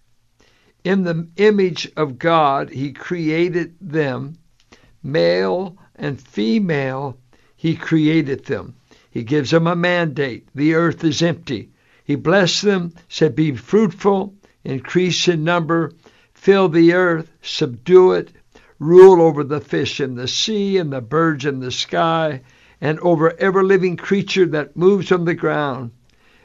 In 0.83 1.03
the 1.03 1.27
image 1.37 1.91
of 1.95 2.19
God, 2.19 2.69
He 2.69 2.91
created 2.93 3.75
them, 3.79 4.37
male 5.03 5.77
and 5.95 6.19
female 6.19 7.17
he 7.55 7.75
created 7.75 8.45
them. 8.45 8.75
He 9.09 9.23
gives 9.23 9.51
them 9.51 9.65
a 9.65 9.75
mandate. 9.75 10.47
The 10.53 10.75
earth 10.75 11.03
is 11.03 11.21
empty. 11.21 11.71
He 12.03 12.15
blessed 12.15 12.61
them, 12.63 12.93
said, 13.09 13.35
Be 13.35 13.55
fruitful, 13.55 14.35
increase 14.63 15.27
in 15.27 15.43
number, 15.43 15.91
fill 16.33 16.69
the 16.69 16.93
earth, 16.93 17.31
subdue 17.41 18.11
it, 18.11 18.31
rule 18.79 19.21
over 19.21 19.43
the 19.43 19.61
fish 19.61 19.99
in 19.99 20.15
the 20.15 20.27
sea 20.27 20.77
and 20.77 20.91
the 20.91 21.01
birds 21.01 21.45
in 21.45 21.59
the 21.59 21.71
sky, 21.71 22.41
and 22.81 22.99
over 22.99 23.35
every 23.39 23.63
living 23.63 23.97
creature 23.97 24.45
that 24.45 24.75
moves 24.75 25.11
on 25.11 25.25
the 25.25 25.33
ground. 25.33 25.91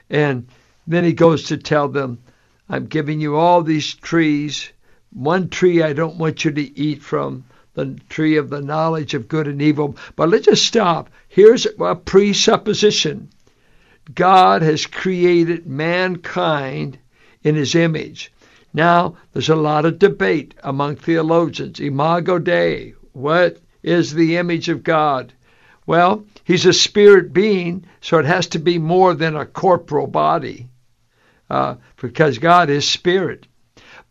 And 0.09 0.49
then 0.87 1.05
he 1.05 1.13
goes 1.13 1.45
to 1.45 1.57
tell 1.57 1.89
them, 1.89 2.19
I'm 2.69 2.87
giving 2.87 3.21
you 3.21 3.37
all 3.37 3.63
these 3.63 3.95
trees. 3.95 4.71
One 5.13 5.49
tree 5.49 5.83
I 5.83 5.93
don't 5.93 6.19
want 6.19 6.45
you 6.45 6.53
to 6.53 6.79
eat 6.79 7.03
from 7.03 7.45
the 7.75 7.99
tree 8.09 8.37
of 8.37 8.51
the 8.51 8.61
knowledge 8.61 9.15
of 9.15 9.29
good 9.29 9.49
and 9.49 9.61
evil. 9.61 9.97
But 10.17 10.29
let's 10.29 10.47
just 10.47 10.67
stop. 10.67 11.11
Here's 11.29 11.67
a 11.67 11.95
presupposition 11.95 13.31
God 14.15 14.63
has 14.63 14.87
created 14.87 15.67
mankind 15.67 16.99
in 17.43 17.55
his 17.55 17.75
image. 17.75 18.33
Now, 18.73 19.17
there's 19.33 19.49
a 19.49 19.57
lot 19.57 19.85
of 19.85 19.99
debate 19.99 20.55
among 20.63 20.97
theologians. 20.97 21.81
Imago 21.81 22.39
Dei, 22.39 22.95
what 23.13 23.59
is 23.83 24.15
the 24.15 24.37
image 24.37 24.69
of 24.69 24.85
God? 24.85 25.33
Well, 25.87 26.25
he's 26.45 26.67
a 26.67 26.73
spirit 26.73 27.33
being, 27.33 27.85
so 28.01 28.19
it 28.19 28.27
has 28.27 28.47
to 28.49 28.59
be 28.59 28.79
more 28.79 29.15
than 29.15 29.35
a 29.35 29.45
corporal 29.47 30.07
body, 30.07 30.69
uh, 31.49 31.77
because 32.01 32.39
God 32.39 32.71
is 32.71 32.89
spirit. 32.89 33.49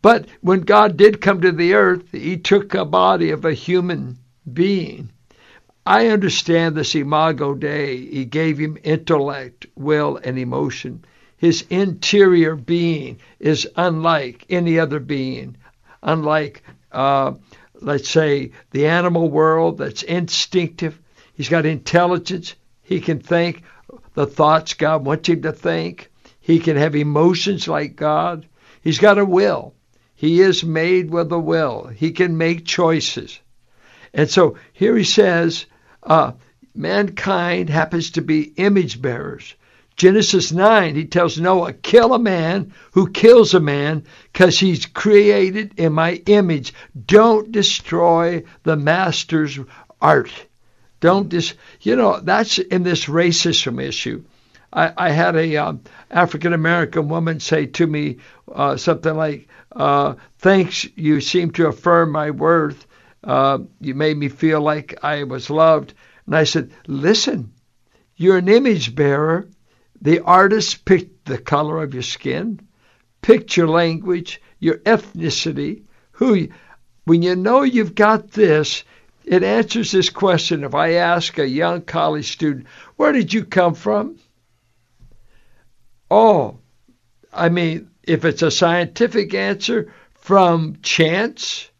But 0.02 0.26
when 0.40 0.60
God 0.60 0.96
did 0.96 1.20
come 1.20 1.40
to 1.40 1.52
the 1.52 1.74
earth, 1.74 2.12
he 2.12 2.36
took 2.36 2.74
a 2.74 2.84
body 2.84 3.30
of 3.30 3.44
a 3.44 3.54
human 3.54 4.18
being. 4.52 5.10
I 5.86 6.08
understand 6.08 6.74
this 6.74 6.94
imago 6.94 7.54
Dei. 7.54 7.96
He 7.96 8.24
gave 8.26 8.58
him 8.58 8.76
intellect, 8.84 9.66
will, 9.74 10.18
and 10.22 10.38
emotion. 10.38 11.04
His 11.40 11.64
interior 11.70 12.54
being 12.54 13.18
is 13.38 13.66
unlike 13.74 14.44
any 14.50 14.78
other 14.78 15.00
being, 15.00 15.56
unlike, 16.02 16.62
uh, 16.92 17.32
let's 17.80 18.10
say, 18.10 18.50
the 18.72 18.88
animal 18.88 19.30
world 19.30 19.78
that's 19.78 20.02
instinctive. 20.02 21.00
He's 21.32 21.48
got 21.48 21.64
intelligence. 21.64 22.56
He 22.82 23.00
can 23.00 23.20
think 23.20 23.62
the 24.12 24.26
thoughts 24.26 24.74
God 24.74 25.06
wants 25.06 25.30
him 25.30 25.40
to 25.40 25.52
think. 25.52 26.10
He 26.40 26.58
can 26.58 26.76
have 26.76 26.94
emotions 26.94 27.66
like 27.66 27.96
God. 27.96 28.46
He's 28.82 28.98
got 28.98 29.16
a 29.16 29.24
will. 29.24 29.72
He 30.14 30.42
is 30.42 30.62
made 30.62 31.08
with 31.08 31.32
a 31.32 31.38
will. 31.38 31.86
He 31.86 32.10
can 32.12 32.36
make 32.36 32.66
choices. 32.66 33.40
And 34.12 34.28
so 34.28 34.58
here 34.74 34.94
he 34.94 35.04
says, 35.04 35.64
uh, 36.02 36.32
mankind 36.74 37.70
happens 37.70 38.10
to 38.10 38.20
be 38.20 38.52
image 38.56 39.00
bearers. 39.00 39.54
Genesis 40.00 40.50
9, 40.50 40.94
he 40.94 41.04
tells 41.04 41.38
Noah, 41.38 41.74
kill 41.74 42.14
a 42.14 42.18
man 42.18 42.72
who 42.92 43.10
kills 43.10 43.52
a 43.52 43.60
man 43.60 44.04
because 44.32 44.58
he's 44.58 44.86
created 44.86 45.74
in 45.76 45.92
my 45.92 46.22
image. 46.24 46.72
Don't 47.04 47.52
destroy 47.52 48.44
the 48.62 48.76
master's 48.76 49.58
art. 50.00 50.32
Don't 51.00 51.28
dis, 51.28 51.52
you 51.82 51.96
know, 51.96 52.18
that's 52.18 52.58
in 52.58 52.82
this 52.82 53.04
racism 53.04 53.78
issue. 53.78 54.24
I, 54.72 54.90
I 54.96 55.10
had 55.10 55.36
a 55.36 55.58
um, 55.58 55.82
African 56.10 56.54
American 56.54 57.10
woman 57.10 57.38
say 57.38 57.66
to 57.66 57.86
me 57.86 58.20
uh, 58.50 58.78
something 58.78 59.14
like, 59.14 59.48
uh, 59.72 60.14
"Thanks, 60.38 60.88
you 60.96 61.20
seem 61.20 61.50
to 61.50 61.66
affirm 61.66 62.10
my 62.10 62.30
worth. 62.30 62.86
Uh, 63.22 63.58
you 63.82 63.94
made 63.94 64.16
me 64.16 64.30
feel 64.30 64.62
like 64.62 65.04
I 65.04 65.24
was 65.24 65.50
loved." 65.50 65.92
And 66.24 66.34
I 66.34 66.44
said, 66.44 66.70
"Listen, 66.86 67.52
you're 68.16 68.38
an 68.38 68.48
image 68.48 68.94
bearer. 68.94 69.46
The 70.00 70.20
artist 70.20 70.84
picked 70.84 71.26
the 71.26 71.38
color 71.38 71.82
of 71.82 71.94
your 71.94 72.02
skin, 72.02 72.60
picked 73.22 73.56
your 73.56 73.68
language, 73.68 74.40
your 74.58 74.78
ethnicity. 74.78 75.82
Who, 76.12 76.48
when 77.04 77.22
you 77.22 77.36
know 77.36 77.62
you've 77.62 77.94
got 77.94 78.30
this." 78.32 78.84
It 79.24 79.44
answers 79.44 79.92
this 79.92 80.10
question. 80.10 80.64
If 80.64 80.74
I 80.74 80.94
ask 80.94 81.38
a 81.38 81.46
young 81.46 81.82
college 81.82 82.32
student, 82.32 82.66
where 82.96 83.12
did 83.12 83.32
you 83.32 83.44
come 83.44 83.74
from? 83.74 84.18
Oh, 86.10 86.58
I 87.32 87.48
mean, 87.48 87.90
if 88.02 88.24
it's 88.24 88.42
a 88.42 88.50
scientific 88.50 89.34
answer 89.34 89.92
from 90.14 90.78
chance, 90.82 91.70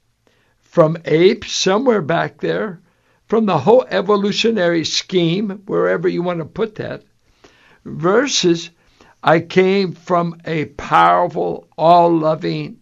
from 0.60 0.98
apes 1.04 1.50
somewhere 1.50 2.02
back 2.02 2.38
there, 2.38 2.80
from 3.26 3.46
the 3.46 3.58
whole 3.58 3.84
evolutionary 3.88 4.84
scheme, 4.84 5.62
wherever 5.66 6.08
you 6.08 6.22
want 6.22 6.38
to 6.38 6.44
put 6.44 6.76
that, 6.76 7.02
versus 7.84 8.70
I 9.22 9.40
came 9.40 9.92
from 9.92 10.40
a 10.44 10.66
powerful, 10.66 11.68
all 11.76 12.16
loving 12.16 12.80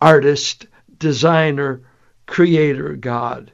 artist, 0.00 0.66
designer, 0.98 1.82
creator 2.26 2.94
God. 2.94 3.52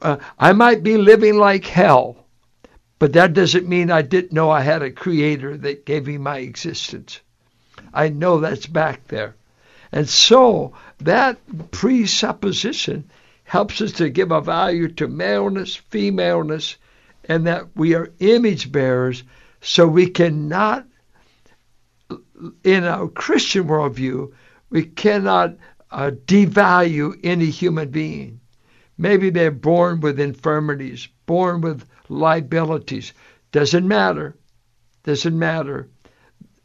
Uh, 0.00 0.16
I 0.38 0.52
might 0.52 0.82
be 0.82 0.96
living 0.96 1.36
like 1.36 1.64
hell, 1.64 2.26
but 2.98 3.12
that 3.12 3.34
doesn't 3.34 3.68
mean 3.68 3.90
I 3.90 4.02
didn't 4.02 4.32
know 4.32 4.50
I 4.50 4.62
had 4.62 4.82
a 4.82 4.90
creator 4.90 5.56
that 5.56 5.86
gave 5.86 6.06
me 6.06 6.18
my 6.18 6.38
existence. 6.38 7.20
I 7.92 8.08
know 8.08 8.38
that's 8.38 8.66
back 8.66 9.06
there. 9.08 9.36
And 9.92 10.08
so 10.08 10.74
that 10.98 11.38
presupposition 11.70 13.10
helps 13.44 13.80
us 13.80 13.92
to 13.92 14.10
give 14.10 14.30
a 14.30 14.40
value 14.40 14.88
to 14.88 15.08
maleness, 15.08 15.76
femaleness, 15.76 16.76
and 17.24 17.46
that 17.46 17.68
we 17.74 17.94
are 17.94 18.12
image 18.18 18.70
bearers 18.70 19.22
so 19.60 19.86
we 19.86 20.08
cannot, 20.08 20.86
in 22.62 22.84
a 22.84 23.08
Christian 23.08 23.64
worldview, 23.64 24.32
we 24.70 24.84
cannot 24.84 25.56
uh, 25.90 26.10
devalue 26.26 27.18
any 27.24 27.46
human 27.46 27.90
being. 27.90 28.40
Maybe 28.96 29.30
they're 29.30 29.50
born 29.50 30.00
with 30.00 30.20
infirmities, 30.20 31.08
born 31.26 31.60
with 31.60 31.84
liabilities. 32.08 33.12
Doesn't 33.52 33.86
matter. 33.86 34.36
Doesn't 35.04 35.38
matter. 35.38 35.88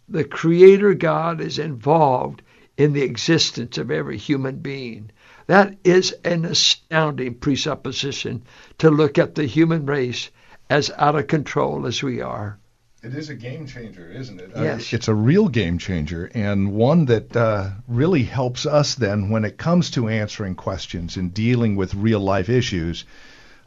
The 0.10 0.23
Creator 0.23 0.95
God 0.95 1.41
is 1.41 1.60
involved 1.60 2.41
in 2.77 2.93
the 2.93 3.03
existence 3.03 3.77
of 3.77 3.91
every 3.91 4.17
human 4.17 4.58
being. 4.58 5.12
That 5.47 5.77
is 5.84 6.12
an 6.23 6.45
astounding 6.45 7.36
presupposition 7.36 8.43
to 8.79 8.89
look 8.89 9.17
at 9.17 9.36
the 9.36 9.45
human 9.45 9.86
race 9.86 10.29
as 10.69 10.91
out 10.97 11.15
of 11.15 11.27
control 11.27 11.86
as 11.86 12.01
we 12.01 12.21
are. 12.21 12.58
It 13.03 13.15
is 13.15 13.27
a 13.27 13.35
game 13.35 13.67
changer, 13.67 14.09
isn't 14.09 14.39
it? 14.39 14.51
Yes. 14.55 14.93
Uh, 14.93 14.95
it's 14.95 15.09
a 15.09 15.13
real 15.13 15.49
game 15.49 15.77
changer 15.77 16.31
and 16.33 16.71
one 16.71 17.05
that 17.07 17.35
uh, 17.35 17.71
really 17.85 18.23
helps 18.23 18.65
us 18.65 18.95
then 18.95 19.29
when 19.29 19.43
it 19.43 19.57
comes 19.57 19.91
to 19.91 20.07
answering 20.07 20.55
questions 20.55 21.17
and 21.17 21.33
dealing 21.33 21.75
with 21.75 21.93
real 21.95 22.21
life 22.21 22.47
issues. 22.47 23.03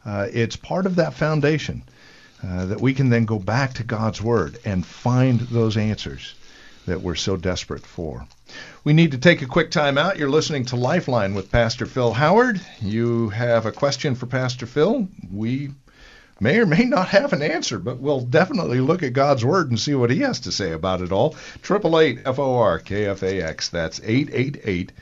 Uh, 0.06 0.26
it's 0.32 0.56
part 0.56 0.86
of 0.86 0.96
that 0.96 1.12
foundation 1.12 1.82
uh, 2.42 2.64
that 2.66 2.80
we 2.80 2.94
can 2.94 3.10
then 3.10 3.26
go 3.26 3.38
back 3.38 3.74
to 3.74 3.84
God's 3.84 4.22
Word 4.22 4.58
and 4.64 4.86
find 4.86 5.40
those 5.40 5.76
answers 5.76 6.34
that 6.86 7.02
we're 7.02 7.14
so 7.14 7.36
desperate 7.36 7.84
for. 7.84 8.26
We 8.84 8.94
need 8.94 9.10
to 9.10 9.18
take 9.18 9.42
a 9.42 9.46
quick 9.46 9.70
time 9.70 9.98
out. 9.98 10.18
You're 10.18 10.30
listening 10.30 10.64
to 10.66 10.76
Lifeline 10.76 11.34
with 11.34 11.52
Pastor 11.52 11.84
Phil 11.84 12.14
Howard. 12.14 12.58
You 12.80 13.28
have 13.30 13.66
a 13.66 13.72
question 13.72 14.14
for 14.14 14.24
Pastor 14.24 14.64
Phil. 14.64 15.08
We 15.30 15.72
may 16.40 16.58
or 16.58 16.66
may 16.66 16.84
not 16.84 17.08
have 17.08 17.32
an 17.32 17.42
answer, 17.42 17.78
but 17.78 17.98
we'll 17.98 18.20
definitely 18.20 18.80
look 18.80 19.02
at 19.02 19.12
God's 19.12 19.44
Word 19.44 19.70
and 19.70 19.78
see 19.78 19.94
what 19.94 20.10
He 20.10 20.20
has 20.20 20.40
to 20.40 20.52
say 20.52 20.72
about 20.72 21.00
it 21.00 21.12
all. 21.12 21.36
Triple 21.62 21.98
eight 21.98 22.20
F 22.24 22.38
O 22.38 22.56
R 22.56 22.78
K 22.78 23.06
F 23.06 23.22
A 23.22 23.42
X. 23.42 23.68
That's 23.68 24.00
eight 24.04 24.30
eight 24.32 24.60
eight 24.64 24.92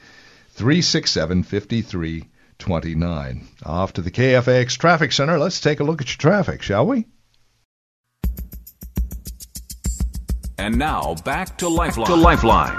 three 0.50 0.82
six 0.82 1.10
seven 1.10 1.42
fifty 1.42 1.82
three 1.82 2.24
29. 2.58 3.48
Off 3.66 3.94
to 3.94 4.00
the 4.00 4.10
KFAX 4.10 4.78
Traffic 4.78 5.12
Center. 5.12 5.38
Let's 5.38 5.60
take 5.60 5.80
a 5.80 5.84
look 5.84 6.00
at 6.00 6.08
your 6.08 6.18
traffic, 6.18 6.62
shall 6.62 6.86
we? 6.86 7.06
And 10.56 10.78
now 10.78 11.16
back 11.24 11.58
to 11.58 11.68
Lifeline. 11.68 12.06
To 12.06 12.14
Lifeline. 12.14 12.78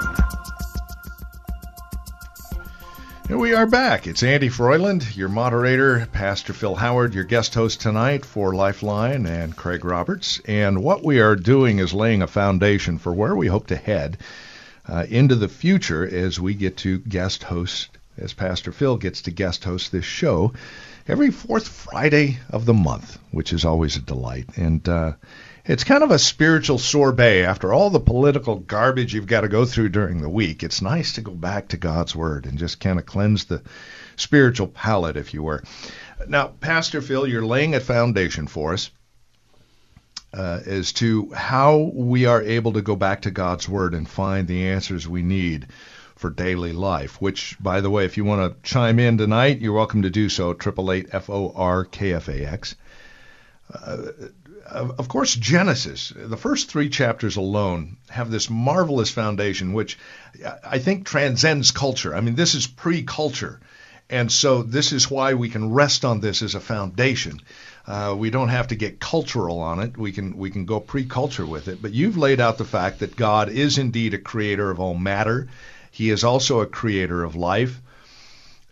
Here 3.26 3.36
we 3.36 3.54
are 3.54 3.66
back. 3.66 4.06
It's 4.06 4.22
Andy 4.22 4.48
Froyland, 4.48 5.16
your 5.16 5.28
moderator, 5.28 6.06
Pastor 6.12 6.52
Phil 6.52 6.76
Howard, 6.76 7.12
your 7.12 7.24
guest 7.24 7.56
host 7.56 7.80
tonight 7.80 8.24
for 8.24 8.54
Lifeline, 8.54 9.26
and 9.26 9.56
Craig 9.56 9.84
Roberts. 9.84 10.40
And 10.44 10.84
what 10.84 11.02
we 11.02 11.18
are 11.18 11.34
doing 11.34 11.80
is 11.80 11.92
laying 11.92 12.22
a 12.22 12.28
foundation 12.28 12.98
for 12.98 13.12
where 13.12 13.34
we 13.34 13.48
hope 13.48 13.66
to 13.66 13.76
head 13.76 14.18
uh, 14.88 15.06
into 15.08 15.34
the 15.34 15.48
future 15.48 16.06
as 16.06 16.38
we 16.38 16.54
get 16.54 16.76
to 16.78 17.00
guest 17.00 17.42
host, 17.42 17.88
as 18.16 18.32
Pastor 18.32 18.70
Phil 18.70 18.96
gets 18.96 19.22
to 19.22 19.32
guest 19.32 19.64
host 19.64 19.90
this 19.90 20.04
show 20.04 20.52
every 21.08 21.32
fourth 21.32 21.66
Friday 21.66 22.38
of 22.50 22.64
the 22.64 22.74
month, 22.74 23.18
which 23.32 23.52
is 23.52 23.64
always 23.64 23.96
a 23.96 24.02
delight. 24.02 24.50
And 24.54 24.88
uh, 24.88 25.14
it's 25.66 25.84
kind 25.84 26.02
of 26.02 26.10
a 26.10 26.18
spiritual 26.18 26.78
sorbet 26.78 27.44
after 27.44 27.72
all 27.72 27.90
the 27.90 28.00
political 28.00 28.56
garbage 28.56 29.12
you've 29.14 29.26
got 29.26 29.40
to 29.40 29.48
go 29.48 29.64
through 29.64 29.88
during 29.88 30.20
the 30.20 30.28
week. 30.28 30.62
It's 30.62 30.80
nice 30.80 31.14
to 31.14 31.20
go 31.20 31.32
back 31.32 31.68
to 31.68 31.76
God's 31.76 32.14
Word 32.14 32.46
and 32.46 32.58
just 32.58 32.80
kind 32.80 32.98
of 32.98 33.06
cleanse 33.06 33.46
the 33.46 33.62
spiritual 34.16 34.68
palate, 34.68 35.16
if 35.16 35.34
you 35.34 35.42
were. 35.42 35.62
Now, 36.28 36.48
Pastor 36.48 37.02
Phil, 37.02 37.26
you're 37.26 37.44
laying 37.44 37.74
a 37.74 37.80
foundation 37.80 38.46
for 38.46 38.74
us 38.74 38.90
uh, 40.32 40.60
as 40.64 40.92
to 40.94 41.32
how 41.32 41.90
we 41.92 42.26
are 42.26 42.42
able 42.42 42.74
to 42.74 42.82
go 42.82 42.96
back 42.96 43.22
to 43.22 43.30
God's 43.30 43.68
Word 43.68 43.94
and 43.94 44.08
find 44.08 44.46
the 44.46 44.68
answers 44.68 45.08
we 45.08 45.22
need 45.22 45.66
for 46.14 46.30
daily 46.30 46.72
life. 46.72 47.20
Which, 47.20 47.56
by 47.60 47.80
the 47.80 47.90
way, 47.90 48.04
if 48.04 48.16
you 48.16 48.24
want 48.24 48.62
to 48.62 48.70
chime 48.70 48.98
in 48.98 49.18
tonight, 49.18 49.60
you're 49.60 49.72
welcome 49.72 50.02
to 50.02 50.10
do 50.10 50.28
so. 50.28 50.54
Triple 50.54 50.92
eight 50.92 51.08
F 51.12 51.28
O 51.28 51.52
R 51.54 51.84
K 51.84 52.12
F 52.12 52.28
A 52.28 52.46
X. 52.46 52.76
Uh, 54.68 54.88
of 54.98 55.08
course, 55.08 55.34
Genesis, 55.34 56.12
the 56.14 56.36
first 56.36 56.68
three 56.68 56.88
chapters 56.88 57.36
alone 57.36 57.96
have 58.08 58.30
this 58.30 58.50
marvelous 58.50 59.10
foundation, 59.10 59.72
which 59.72 59.98
I 60.64 60.78
think 60.78 61.06
transcends 61.06 61.70
culture. 61.70 62.14
I 62.14 62.20
mean, 62.20 62.34
this 62.34 62.54
is 62.54 62.66
pre 62.66 63.02
culture. 63.02 63.60
And 64.08 64.30
so 64.30 64.62
this 64.62 64.92
is 64.92 65.10
why 65.10 65.34
we 65.34 65.48
can 65.48 65.72
rest 65.72 66.04
on 66.04 66.20
this 66.20 66.42
as 66.42 66.54
a 66.54 66.60
foundation. 66.60 67.40
Uh, 67.86 68.14
we 68.16 68.30
don't 68.30 68.48
have 68.48 68.68
to 68.68 68.76
get 68.76 69.00
cultural 69.00 69.60
on 69.60 69.80
it. 69.80 69.96
We 69.96 70.12
can 70.12 70.36
we 70.36 70.50
can 70.50 70.64
go 70.64 70.80
pre-culture 70.80 71.46
with 71.46 71.68
it. 71.68 71.80
But 71.80 71.92
you've 71.92 72.16
laid 72.16 72.40
out 72.40 72.58
the 72.58 72.64
fact 72.64 73.00
that 73.00 73.16
God 73.16 73.48
is 73.48 73.78
indeed 73.78 74.14
a 74.14 74.18
creator 74.18 74.70
of 74.70 74.80
all 74.80 74.94
matter. 74.94 75.48
He 75.90 76.10
is 76.10 76.24
also 76.24 76.60
a 76.60 76.66
creator 76.66 77.22
of 77.22 77.36
life. 77.36 77.80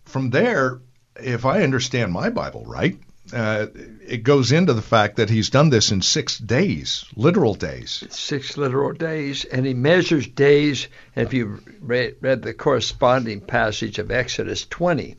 From 0.04 0.30
there, 0.30 0.80
if 1.16 1.44
I 1.44 1.62
understand 1.62 2.12
my 2.12 2.30
Bible 2.30 2.64
right, 2.66 2.98
uh, 3.34 3.66
it 4.06 4.22
goes 4.22 4.52
into 4.52 4.72
the 4.72 4.82
fact 4.82 5.16
that 5.16 5.28
he's 5.28 5.50
done 5.50 5.68
this 5.68 5.90
in 5.90 6.00
six 6.02 6.38
days, 6.38 7.04
literal 7.16 7.54
days. 7.54 8.04
Six 8.10 8.56
literal 8.56 8.92
days, 8.92 9.44
and 9.44 9.66
he 9.66 9.74
measures 9.74 10.28
days. 10.28 10.86
And 11.16 11.26
if 11.26 11.34
you 11.34 11.60
read, 11.80 12.16
read 12.20 12.42
the 12.42 12.54
corresponding 12.54 13.40
passage 13.40 13.98
of 13.98 14.12
Exodus 14.12 14.64
20, 14.66 15.16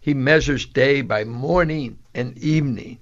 he 0.00 0.14
measures 0.14 0.64
day 0.64 1.02
by 1.02 1.24
morning 1.24 1.98
and 2.14 2.38
evening, 2.38 2.98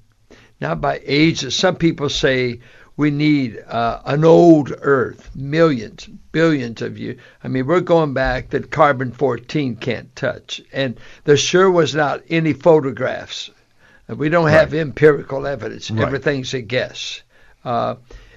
not 0.60 0.80
by 0.80 1.02
ages. 1.04 1.54
Some 1.54 1.76
people 1.76 2.08
say 2.08 2.60
we 2.96 3.10
need 3.10 3.62
uh, 3.66 4.00
an 4.06 4.24
old 4.24 4.72
Earth, 4.80 5.28
millions, 5.34 6.06
billions 6.32 6.80
of 6.80 6.98
years. 6.98 7.20
I 7.42 7.48
mean, 7.48 7.66
we're 7.66 7.80
going 7.80 8.14
back 8.14 8.50
that 8.50 8.70
carbon 8.70 9.12
14 9.12 9.76
can't 9.76 10.14
touch, 10.16 10.62
and 10.72 10.98
there 11.24 11.36
sure 11.36 11.70
was 11.70 11.94
not 11.94 12.22
any 12.30 12.54
photographs 12.54 13.50
we 14.08 14.28
don't 14.28 14.48
have 14.48 14.72
right. 14.72 14.80
empirical 14.80 15.46
evidence. 15.46 15.90
Right. 15.90 16.06
Everything's 16.06 16.54
a 16.54 16.60
guess. 16.60 17.22
Uh, 17.64 17.96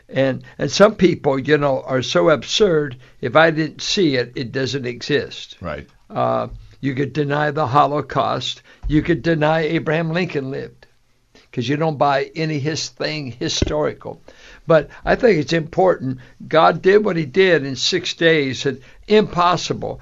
and 0.09 0.43
and 0.57 0.71
some 0.71 0.95
people, 0.95 1.37
you 1.37 1.57
know, 1.57 1.81
are 1.81 2.01
so 2.01 2.29
absurd. 2.29 2.97
If 3.19 3.35
I 3.35 3.51
didn't 3.51 3.81
see 3.81 4.15
it, 4.15 4.33
it 4.35 4.51
doesn't 4.51 4.85
exist. 4.85 5.57
Right. 5.59 5.87
Uh, 6.09 6.47
you 6.79 6.95
could 6.95 7.13
deny 7.13 7.51
the 7.51 7.67
Holocaust. 7.67 8.61
You 8.87 9.01
could 9.01 9.21
deny 9.21 9.61
Abraham 9.61 10.11
Lincoln 10.11 10.51
lived 10.51 10.87
because 11.33 11.67
you 11.67 11.75
don't 11.75 11.97
buy 11.97 12.31
any 12.35 12.59
his 12.59 12.87
thing 12.89 13.31
historical. 13.31 14.21
But 14.65 14.89
I 15.03 15.15
think 15.15 15.39
it's 15.39 15.53
important. 15.53 16.19
God 16.47 16.81
did 16.81 17.03
what 17.03 17.17
He 17.17 17.25
did 17.25 17.65
in 17.65 17.75
six 17.75 18.13
days. 18.13 18.65
And 18.65 18.81
impossible 19.07 19.99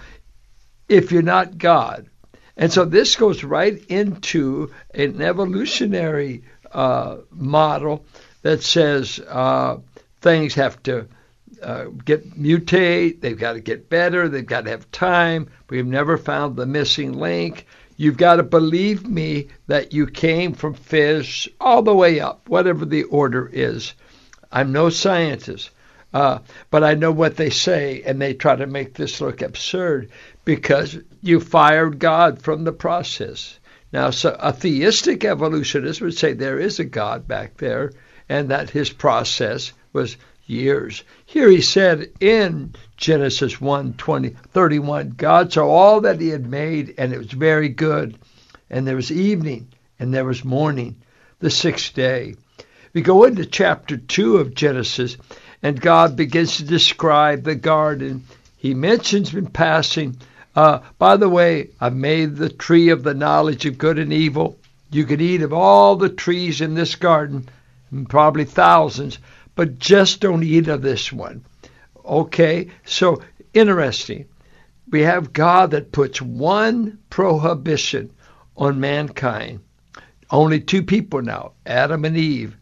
if 0.88 1.11
you're 1.11 1.22
not 1.22 1.57
God. 1.57 2.07
And 2.58 2.72
so 2.72 2.86
this 2.86 3.16
goes 3.16 3.43
right 3.43 3.84
into 3.88 4.72
an 4.93 5.22
evolutionary 5.22 6.43
uh, 6.72 7.18
model 7.32 8.06
that 8.43 8.64
says 8.64 9.20
uh, 9.20 9.78
things 10.22 10.53
have 10.56 10.82
to 10.84 11.08
uh, 11.62 11.86
get 12.03 12.38
mutate, 12.39 13.22
they've 13.22 13.38
got 13.38 13.53
to 13.53 13.60
get 13.60 13.89
better, 13.89 14.30
they've 14.30 14.45
got 14.45 14.66
to 14.66 14.72
have 14.72 14.91
time. 14.91 15.49
We've 15.70 15.86
never 15.86 16.18
found 16.18 16.56
the 16.56 16.66
missing 16.66 17.14
link. 17.14 17.66
You've 17.97 18.18
got 18.18 18.36
to 18.36 18.43
believe 18.43 19.08
me 19.08 19.47
that 19.68 19.93
you 19.93 20.06
came 20.06 20.53
from 20.53 20.74
fish 20.74 21.47
all 21.60 21.82
the 21.82 21.95
way 21.95 22.20
up, 22.20 22.49
whatever 22.49 22.86
the 22.86 23.03
order 23.03 23.49
is. 23.51 23.93
I'm 24.51 24.72
no 24.72 24.89
scientist, 24.89 25.70
uh, 26.16 26.39
but 26.72 26.82
I 26.82 26.93
know 26.93 27.11
what 27.11 27.36
they 27.36 27.49
say, 27.49 28.01
and 28.05 28.22
they 28.22 28.34
try 28.34 28.55
to 28.55 28.68
make 28.68 28.93
this 28.93 29.20
look 29.20 29.41
absurd 29.41 30.09
because 30.45 30.97
you 31.22 31.41
fired 31.41 31.99
God 31.99 32.41
from 32.41 32.63
the 32.63 32.72
process. 32.72 33.59
Now, 33.91 34.11
so 34.11 34.34
a 34.39 34.53
theistic 34.53 35.26
evolutionist 35.26 35.99
would 35.99 36.18
say 36.18 36.32
there 36.32 36.57
is 36.57 36.80
a 36.80 36.86
God 36.86 37.28
back 37.28 37.57
there, 37.57 37.91
and 38.30 38.47
that 38.47 38.70
his 38.70 38.89
process 38.91 39.74
was 39.91 40.16
years. 40.45 41.03
Here 41.26 41.49
he 41.49 41.59
said 41.59 42.09
in 42.22 42.76
Genesis 42.95 43.59
1 43.59 43.95
20, 43.95 44.30
31, 44.30 45.16
God 45.18 45.51
saw 45.51 45.68
all 45.68 45.99
that 45.99 46.22
he 46.22 46.30
had 46.30 46.49
made, 46.49 46.93
and 46.97 47.11
it 47.11 47.18
was 47.18 47.32
very 47.32 47.68
good. 47.68 48.18
And 48.70 48.88
there 48.88 48.95
was 48.95 49.11
evening, 49.11 49.68
and 49.99 50.13
there 50.13 50.24
was 50.24 50.45
morning, 50.45 50.95
the 51.39 51.49
sixth 51.49 51.93
day. 51.93 52.36
We 52.93 53.01
go 53.01 53.26
into 53.26 53.45
chapter 53.45 53.97
2 53.97 54.38
of 54.38 54.55
Genesis, 54.55 55.18
and 55.66 55.82
God 55.82 56.16
begins 56.16 56.57
to 56.57 56.63
describe 56.63 57.41
the 57.41 57.55
garden. 57.55 58.28
He 58.55 58.76
mentions 58.76 59.34
in 59.34 59.47
passing, 59.47 60.16
uh, 60.55 60.82
by 60.99 61.18
the 61.18 61.28
way, 61.28 61.72
I've 61.82 61.95
made 61.95 62.36
the 62.36 62.49
tree 62.49 62.89
of 62.89 63.01
the 63.01 63.16
knowledge 63.16 63.66
of 63.66 63.80
good 63.80 63.97
and 63.97 64.13
evil. 64.13 64.59
You 64.91 65.05
could 65.05 65.22
eat 65.22 65.41
of 65.41 65.53
all 65.53 65.95
the 65.95 66.09
trees 66.09 66.61
in 66.61 66.76
this 66.76 66.93
garden, 66.93 67.49
probably 68.09 68.45
thousands, 68.45 69.18
but 69.55 69.80
just 69.80 70.22
don't 70.22 70.43
eat 70.43 70.68
of 70.68 70.84
this 70.84 71.11
one. 71.11 71.43
Okay, 72.05 72.70
so 72.86 73.24
interesting. 73.51 74.26
We 74.91 75.01
have 75.01 75.34
God 75.34 75.72
that 75.72 75.91
puts 75.91 76.22
one 76.22 76.99
prohibition 77.09 78.11
on 78.55 78.80
mankind. 78.80 79.61
Only 80.30 80.59
two 80.59 80.84
people 80.84 81.24
now, 81.24 81.53
Adam 81.66 82.05
and 82.05 82.16
Eve. 82.16 82.55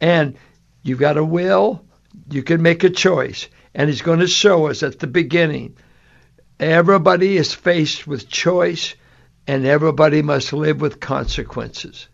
And 0.00 0.36
you've 0.84 1.00
got 1.00 1.16
a 1.16 1.24
will, 1.24 1.82
you 2.30 2.42
can 2.42 2.62
make 2.62 2.84
a 2.84 2.90
choice. 2.90 3.48
And 3.74 3.88
he's 3.88 4.02
going 4.02 4.20
to 4.20 4.26
show 4.26 4.68
us 4.68 4.82
at 4.82 4.98
the 4.98 5.06
beginning 5.06 5.76
everybody 6.58 7.36
is 7.36 7.52
faced 7.52 8.06
with 8.06 8.28
choice 8.28 8.94
and 9.46 9.66
everybody 9.66 10.22
must 10.22 10.52
live 10.52 10.80
with 10.80 11.00
consequences. 11.00 12.08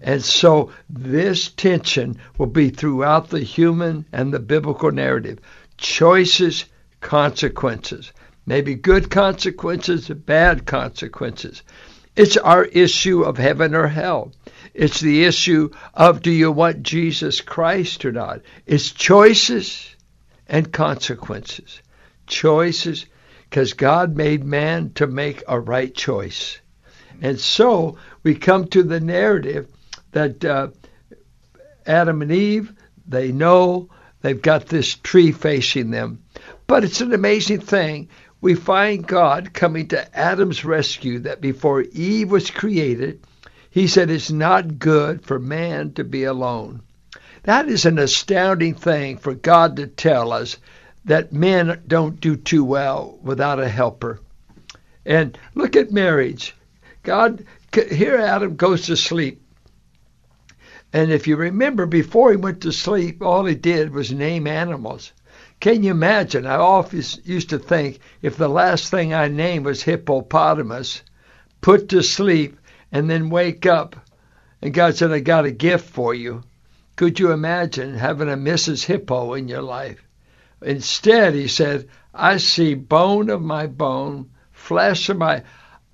And 0.00 0.22
so 0.22 0.70
this 0.88 1.50
tension 1.50 2.18
will 2.38 2.46
be 2.46 2.70
throughout 2.70 3.30
the 3.30 3.40
human 3.40 4.06
and 4.12 4.32
the 4.32 4.38
biblical 4.38 4.92
narrative. 4.92 5.40
Choices, 5.76 6.64
consequences. 7.00 8.12
Maybe 8.46 8.74
good 8.74 9.10
consequences, 9.10 10.08
bad 10.08 10.66
consequences. 10.66 11.62
It's 12.16 12.36
our 12.36 12.64
issue 12.64 13.22
of 13.22 13.36
heaven 13.36 13.74
or 13.74 13.88
hell. 13.88 14.32
It's 14.78 15.00
the 15.00 15.24
issue 15.24 15.70
of 15.92 16.22
do 16.22 16.30
you 16.30 16.52
want 16.52 16.84
Jesus 16.84 17.40
Christ 17.40 18.04
or 18.04 18.12
not? 18.12 18.42
It's 18.64 18.92
choices 18.92 19.96
and 20.46 20.72
consequences. 20.72 21.82
Choices, 22.28 23.06
because 23.50 23.72
God 23.72 24.16
made 24.16 24.44
man 24.44 24.92
to 24.92 25.08
make 25.08 25.42
a 25.48 25.58
right 25.58 25.92
choice. 25.92 26.60
And 27.20 27.40
so 27.40 27.98
we 28.22 28.36
come 28.36 28.68
to 28.68 28.84
the 28.84 29.00
narrative 29.00 29.66
that 30.12 30.44
uh, 30.44 30.68
Adam 31.84 32.22
and 32.22 32.30
Eve, 32.30 32.72
they 33.04 33.32
know 33.32 33.90
they've 34.20 34.40
got 34.40 34.66
this 34.66 34.94
tree 34.94 35.32
facing 35.32 35.90
them. 35.90 36.22
But 36.68 36.84
it's 36.84 37.00
an 37.00 37.12
amazing 37.12 37.62
thing. 37.62 38.10
We 38.40 38.54
find 38.54 39.04
God 39.04 39.52
coming 39.52 39.88
to 39.88 40.16
Adam's 40.16 40.64
rescue 40.64 41.18
that 41.20 41.40
before 41.40 41.80
Eve 41.82 42.30
was 42.30 42.52
created, 42.52 43.24
he 43.78 43.86
said 43.86 44.10
it's 44.10 44.32
not 44.32 44.80
good 44.80 45.24
for 45.24 45.38
man 45.38 45.92
to 45.92 46.02
be 46.02 46.24
alone. 46.24 46.82
That 47.44 47.68
is 47.68 47.86
an 47.86 47.96
astounding 47.96 48.74
thing 48.74 49.18
for 49.18 49.34
God 49.34 49.76
to 49.76 49.86
tell 49.86 50.32
us 50.32 50.56
that 51.04 51.32
men 51.32 51.80
don't 51.86 52.18
do 52.18 52.34
too 52.34 52.64
well 52.64 53.20
without 53.22 53.60
a 53.60 53.68
helper. 53.68 54.18
And 55.06 55.38
look 55.54 55.76
at 55.76 55.92
marriage. 55.92 56.56
God, 57.04 57.44
here 57.72 58.16
Adam 58.16 58.56
goes 58.56 58.86
to 58.86 58.96
sleep. 58.96 59.40
And 60.92 61.12
if 61.12 61.28
you 61.28 61.36
remember, 61.36 61.86
before 61.86 62.32
he 62.32 62.36
went 62.36 62.62
to 62.62 62.72
sleep, 62.72 63.22
all 63.22 63.44
he 63.44 63.54
did 63.54 63.94
was 63.94 64.10
name 64.10 64.48
animals. 64.48 65.12
Can 65.60 65.84
you 65.84 65.92
imagine? 65.92 66.46
I 66.46 66.56
always 66.56 67.20
used 67.24 67.50
to 67.50 67.60
think 67.60 68.00
if 68.22 68.36
the 68.36 68.48
last 68.48 68.90
thing 68.90 69.14
I 69.14 69.28
named 69.28 69.66
was 69.66 69.84
hippopotamus, 69.84 71.02
put 71.60 71.90
to 71.90 72.02
sleep, 72.02 72.57
and 72.90 73.08
then 73.08 73.30
wake 73.30 73.66
up, 73.66 73.96
and 74.62 74.74
God 74.74 74.96
said, 74.96 75.12
I 75.12 75.20
got 75.20 75.44
a 75.44 75.50
gift 75.50 75.88
for 75.88 76.14
you. 76.14 76.42
Could 76.96 77.20
you 77.20 77.30
imagine 77.30 77.94
having 77.94 78.28
a 78.28 78.36
Mrs. 78.36 78.84
Hippo 78.84 79.34
in 79.34 79.48
your 79.48 79.62
life? 79.62 80.02
Instead, 80.62 81.34
he 81.34 81.46
said, 81.46 81.88
I 82.12 82.38
see 82.38 82.74
bone 82.74 83.30
of 83.30 83.40
my 83.40 83.66
bone, 83.66 84.30
flesh 84.50 85.08
of 85.08 85.18
my. 85.18 85.44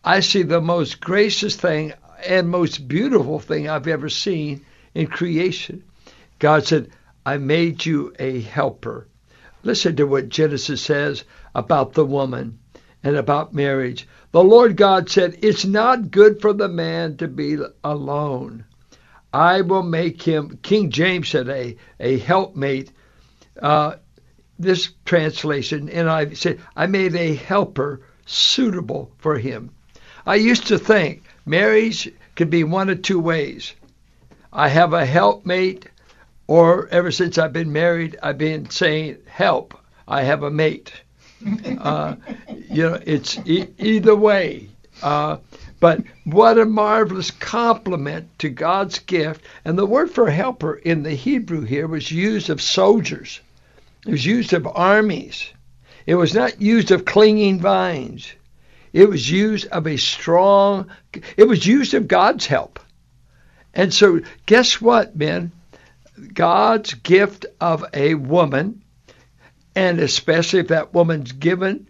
I 0.02 0.20
see 0.20 0.42
the 0.42 0.60
most 0.60 1.00
gracious 1.00 1.56
thing 1.56 1.92
and 2.26 2.48
most 2.48 2.88
beautiful 2.88 3.38
thing 3.38 3.68
I've 3.68 3.88
ever 3.88 4.08
seen 4.08 4.64
in 4.94 5.08
creation. 5.08 5.82
God 6.38 6.66
said, 6.66 6.90
I 7.26 7.36
made 7.36 7.84
you 7.84 8.14
a 8.18 8.40
helper. 8.40 9.06
Listen 9.62 9.96
to 9.96 10.04
what 10.04 10.28
Genesis 10.28 10.80
says 10.80 11.24
about 11.54 11.92
the 11.92 12.06
woman 12.06 12.58
and 13.04 13.16
about 13.16 13.54
marriage. 13.54 14.08
The 14.32 14.42
Lord 14.42 14.76
God 14.76 15.08
said, 15.08 15.38
It's 15.42 15.64
not 15.64 16.10
good 16.10 16.40
for 16.40 16.52
the 16.52 16.68
man 16.68 17.16
to 17.18 17.28
be 17.28 17.58
alone. 17.84 18.64
I 19.32 19.60
will 19.60 19.84
make 19.84 20.22
him, 20.22 20.58
King 20.62 20.90
James 20.90 21.28
said, 21.28 21.48
a, 21.48 21.76
a 22.00 22.18
helpmate. 22.18 22.90
Uh, 23.60 23.96
this 24.58 24.90
translation, 25.04 25.88
and 25.88 26.08
I 26.08 26.32
said, 26.34 26.60
I 26.76 26.86
made 26.86 27.14
a 27.14 27.34
helper 27.34 28.02
suitable 28.24 29.10
for 29.18 29.38
him. 29.38 29.70
I 30.26 30.36
used 30.36 30.68
to 30.68 30.78
think 30.78 31.24
marriage 31.44 32.10
could 32.36 32.50
be 32.50 32.64
one 32.64 32.88
of 32.88 33.02
two 33.02 33.20
ways. 33.20 33.74
I 34.52 34.68
have 34.68 34.92
a 34.92 35.04
helpmate, 35.04 35.88
or 36.46 36.88
ever 36.88 37.10
since 37.10 37.36
I've 37.36 37.52
been 37.52 37.72
married, 37.72 38.16
I've 38.22 38.38
been 38.38 38.70
saying, 38.70 39.18
help, 39.26 39.78
I 40.06 40.22
have 40.22 40.42
a 40.42 40.50
mate. 40.50 40.92
Uh, 41.78 42.16
you 42.70 42.82
know, 42.82 42.98
it's 43.04 43.38
e- 43.46 43.68
either 43.78 44.14
way. 44.14 44.68
Uh, 45.02 45.38
but 45.80 46.02
what 46.24 46.58
a 46.58 46.64
marvelous 46.64 47.30
compliment 47.30 48.38
to 48.38 48.48
God's 48.48 48.98
gift. 49.00 49.44
And 49.64 49.78
the 49.78 49.86
word 49.86 50.10
for 50.10 50.30
helper 50.30 50.74
in 50.74 51.02
the 51.02 51.14
Hebrew 51.14 51.62
here 51.62 51.86
was 51.86 52.10
used 52.10 52.48
of 52.48 52.62
soldiers, 52.62 53.40
it 54.06 54.10
was 54.10 54.24
used 54.24 54.52
of 54.52 54.66
armies, 54.66 55.52
it 56.06 56.14
was 56.14 56.34
not 56.34 56.60
used 56.60 56.90
of 56.90 57.04
clinging 57.04 57.60
vines. 57.60 58.32
It 58.94 59.08
was 59.08 59.28
used 59.28 59.66
of 59.66 59.88
a 59.88 59.96
strong, 59.96 60.88
it 61.36 61.48
was 61.48 61.66
used 61.66 61.94
of 61.94 62.06
God's 62.06 62.46
help. 62.46 62.78
And 63.74 63.92
so, 63.92 64.20
guess 64.46 64.80
what, 64.80 65.16
men? 65.16 65.50
God's 66.32 66.94
gift 66.94 67.44
of 67.60 67.84
a 67.92 68.14
woman, 68.14 68.83
and 69.74 70.00
especially 70.00 70.60
if 70.60 70.68
that 70.68 70.94
woman's 70.94 71.32
given 71.32 71.88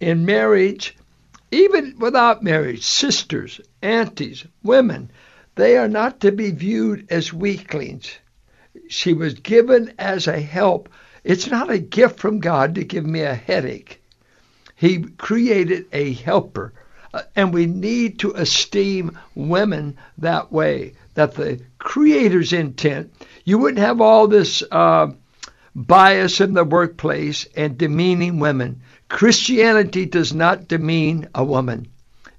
in 0.00 0.26
marriage, 0.26 0.96
even 1.50 1.94
without 1.98 2.42
marriage, 2.42 2.82
sisters, 2.82 3.60
aunties, 3.82 4.44
women, 4.62 5.10
they 5.54 5.76
are 5.76 5.88
not 5.88 6.20
to 6.20 6.32
be 6.32 6.50
viewed 6.50 7.06
as 7.10 7.32
weaklings. 7.32 8.18
She 8.88 9.12
was 9.12 9.34
given 9.34 9.92
as 9.98 10.26
a 10.26 10.40
help. 10.40 10.88
It's 11.24 11.50
not 11.50 11.70
a 11.70 11.78
gift 11.78 12.18
from 12.18 12.40
God 12.40 12.74
to 12.74 12.84
give 12.84 13.06
me 13.06 13.20
a 13.20 13.34
headache. 13.34 14.02
He 14.74 15.02
created 15.02 15.86
a 15.92 16.12
helper 16.14 16.72
uh, 17.14 17.22
and 17.36 17.52
we 17.52 17.66
need 17.66 18.18
to 18.20 18.32
esteem 18.32 19.18
women 19.34 19.96
that 20.18 20.50
way, 20.50 20.94
that 21.14 21.34
the 21.34 21.60
Creator's 21.78 22.52
intent, 22.52 23.12
you 23.44 23.58
wouldn't 23.58 23.84
have 23.84 24.00
all 24.00 24.26
this 24.26 24.62
uh, 24.70 25.08
bias 25.74 26.40
in 26.40 26.54
the 26.54 26.64
workplace 26.64 27.46
and 27.56 27.78
demeaning 27.78 28.38
women. 28.38 28.80
Christianity 29.08 30.06
does 30.06 30.34
not 30.34 30.68
demean 30.68 31.28
a 31.34 31.44
woman. 31.44 31.88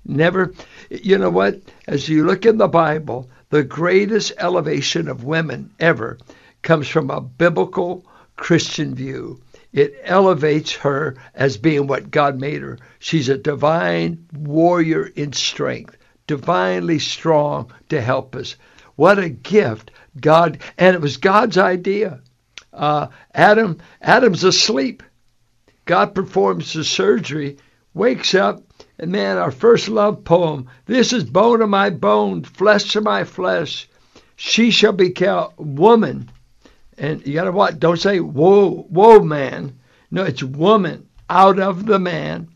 Never, 0.06 0.54
you 0.90 1.18
know 1.18 1.30
what? 1.30 1.62
As 1.88 2.10
you 2.10 2.26
look 2.26 2.46
in 2.46 2.58
the 2.58 2.68
Bible, 2.68 3.30
the 3.50 3.64
greatest 3.64 4.34
elevation 4.38 5.08
of 5.08 5.24
women 5.24 5.72
ever 5.80 6.18
comes 6.62 6.88
from 6.88 7.10
a 7.10 7.22
biblical 7.22 8.06
Christian 8.36 8.96
view. 8.96 9.40
It 9.72 9.96
elevates 10.04 10.74
her 10.74 11.16
as 11.34 11.58
being 11.58 11.88
what 11.88 12.12
God 12.12 12.40
made 12.40 12.62
her. 12.62 12.78
She's 13.00 13.30
a 13.30 13.38
divine 13.38 14.28
warrior 14.34 15.06
in 15.16 15.34
strength, 15.34 15.98
divinely 16.28 17.00
strong 17.00 17.72
to 17.90 18.02
help 18.02 18.36
us. 18.36 18.56
What 18.96 19.18
a 19.18 19.30
gift 19.30 19.90
God, 20.20 20.60
and 20.78 20.96
it 20.96 21.02
was 21.02 21.18
God's 21.18 21.58
idea. 21.58 22.22
Uh, 22.74 23.08
Adam, 23.34 23.80
Adam's 24.02 24.44
asleep. 24.44 25.04
God 25.86 26.16
performs 26.16 26.74
the 26.74 26.84
surgery, 26.84 27.58
wakes 27.94 28.34
up, 28.34 28.64
and 28.98 29.12
man, 29.12 29.38
our 29.38 29.52
first 29.52 29.90
love 29.90 30.24
poem. 30.24 30.68
This 30.86 31.14
is 31.14 31.24
bone 31.24 31.62
of 31.62 31.70
my 31.70 31.90
bone, 31.90 32.44
flesh 32.44 32.96
of 32.96 33.04
my 33.04 33.24
flesh. 33.24 33.88
She 34.36 34.72
shall 34.72 34.94
be 34.94 35.12
called 35.12 35.54
woman 35.58 36.30
and 36.98 37.26
you 37.26 37.34
gotta 37.34 37.52
what? 37.52 37.80
Don't 37.80 38.00
say 38.00 38.20
whoa, 38.20 38.84
whoa, 38.90 39.20
man. 39.20 39.80
No, 40.12 40.24
it's 40.24 40.44
woman 40.44 41.08
out 41.30 41.60
of 41.60 41.86
the 41.86 41.98
man, 41.98 42.50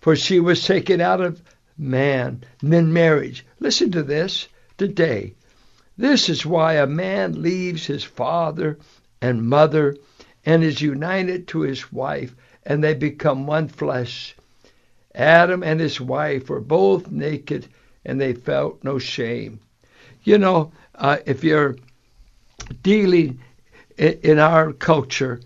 for 0.00 0.14
she 0.14 0.38
was 0.38 0.64
taken 0.64 1.00
out 1.00 1.20
of 1.20 1.42
man. 1.76 2.44
And 2.62 2.72
then 2.72 2.92
marriage. 2.92 3.44
Listen 3.58 3.90
to 3.92 4.02
this 4.02 4.48
today. 4.78 5.34
This 5.98 6.28
is 6.28 6.46
why 6.46 6.74
a 6.74 6.86
man 6.86 7.42
leaves 7.42 7.84
his 7.86 8.04
father 8.04 8.78
and 9.20 9.48
mother 9.48 9.96
and 10.44 10.64
is 10.64 10.80
united 10.80 11.46
to 11.48 11.60
his 11.60 11.92
wife, 11.92 12.34
and 12.64 12.82
they 12.82 12.94
become 12.94 13.46
one 13.46 13.68
flesh. 13.68 14.34
Adam 15.14 15.62
and 15.62 15.80
his 15.80 16.00
wife 16.00 16.48
were 16.48 16.60
both 16.60 17.10
naked, 17.10 17.66
and 18.04 18.20
they 18.20 18.32
felt 18.32 18.82
no 18.82 18.98
shame. 18.98 19.60
You 20.24 20.38
know, 20.38 20.72
uh, 20.94 21.18
if 21.26 21.44
you're 21.44 21.76
dealing 22.82 23.40
in 23.98 24.38
our 24.38 24.72
culture, 24.72 25.40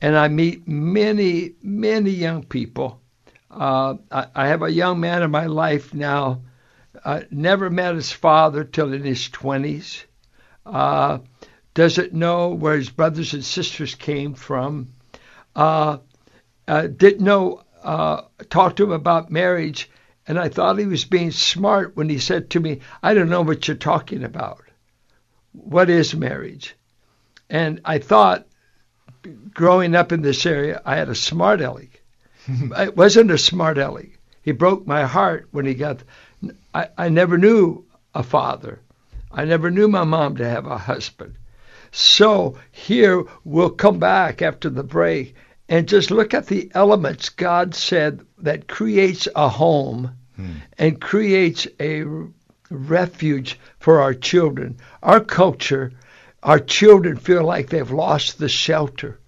and 0.00 0.16
I 0.16 0.28
meet 0.28 0.66
many, 0.66 1.52
many 1.62 2.10
young 2.10 2.44
people. 2.44 3.00
Uh, 3.50 3.96
I, 4.10 4.26
I, 4.34 4.46
have 4.48 4.62
a 4.62 4.70
young 4.70 5.00
man 5.00 5.22
in 5.22 5.30
my 5.30 5.46
life 5.46 5.92
now, 5.92 6.40
uh, 7.04 7.22
never 7.30 7.68
met 7.68 7.96
his 7.96 8.12
father 8.12 8.64
till 8.64 8.92
in 8.92 9.02
his 9.02 9.28
20s, 9.28 10.04
uh, 10.66 11.18
doesn't 11.74 12.12
know 12.12 12.48
where 12.48 12.76
his 12.76 12.90
brothers 12.90 13.32
and 13.34 13.44
sisters 13.44 13.94
came 13.94 14.34
from, 14.34 14.88
uh, 15.54 15.98
uh, 16.66 16.86
didn't 16.86 17.24
know, 17.24 17.62
uh, 17.82 18.22
talked 18.48 18.76
to 18.78 18.84
him 18.84 18.92
about 18.92 19.30
marriage, 19.30 19.90
and 20.26 20.38
I 20.38 20.48
thought 20.48 20.78
he 20.78 20.86
was 20.86 21.04
being 21.04 21.30
smart 21.30 21.96
when 21.96 22.08
he 22.08 22.18
said 22.18 22.50
to 22.50 22.60
me, 22.60 22.80
I 23.02 23.14
don't 23.14 23.30
know 23.30 23.42
what 23.42 23.66
you're 23.66 23.76
talking 23.76 24.24
about. 24.24 24.62
What 25.52 25.90
is 25.90 26.14
marriage? 26.14 26.76
And 27.48 27.80
I 27.84 27.98
thought, 27.98 28.46
growing 29.52 29.94
up 29.94 30.12
in 30.12 30.22
this 30.22 30.46
area, 30.46 30.80
I 30.84 30.96
had 30.96 31.08
a 31.08 31.14
smart 31.14 31.60
aleck. 31.60 32.02
it 32.48 32.96
wasn't 32.96 33.30
a 33.30 33.38
smart 33.38 33.78
aleck. 33.78 34.18
He 34.42 34.52
broke 34.52 34.86
my 34.86 35.04
heart 35.04 35.48
when 35.50 35.66
he 35.66 35.74
got. 35.74 36.02
I, 36.72 36.88
I 36.96 37.08
never 37.08 37.36
knew 37.36 37.84
a 38.14 38.22
father. 38.22 38.80
I 39.32 39.44
never 39.44 39.70
knew 39.70 39.88
my 39.88 40.04
mom 40.04 40.36
to 40.36 40.48
have 40.48 40.66
a 40.66 40.78
husband. 40.78 41.34
So 41.92 42.56
here 42.70 43.24
we'll 43.44 43.70
come 43.70 43.98
back 43.98 44.42
after 44.42 44.70
the 44.70 44.84
break 44.84 45.34
and 45.68 45.88
just 45.88 46.10
look 46.10 46.34
at 46.34 46.46
the 46.46 46.70
elements 46.74 47.28
God 47.28 47.74
said 47.74 48.20
that 48.38 48.68
creates 48.68 49.28
a 49.34 49.48
home 49.48 50.12
hmm. 50.36 50.52
and 50.78 51.00
creates 51.00 51.66
a 51.78 52.04
refuge 52.70 53.58
for 53.78 54.00
our 54.00 54.14
children. 54.14 54.78
Our 55.02 55.20
culture 55.20 55.92
our 56.42 56.58
children 56.58 57.16
feel 57.16 57.44
like 57.44 57.68
they've 57.68 57.90
lost 57.90 58.38
the 58.38 58.48
shelter. 58.48 59.18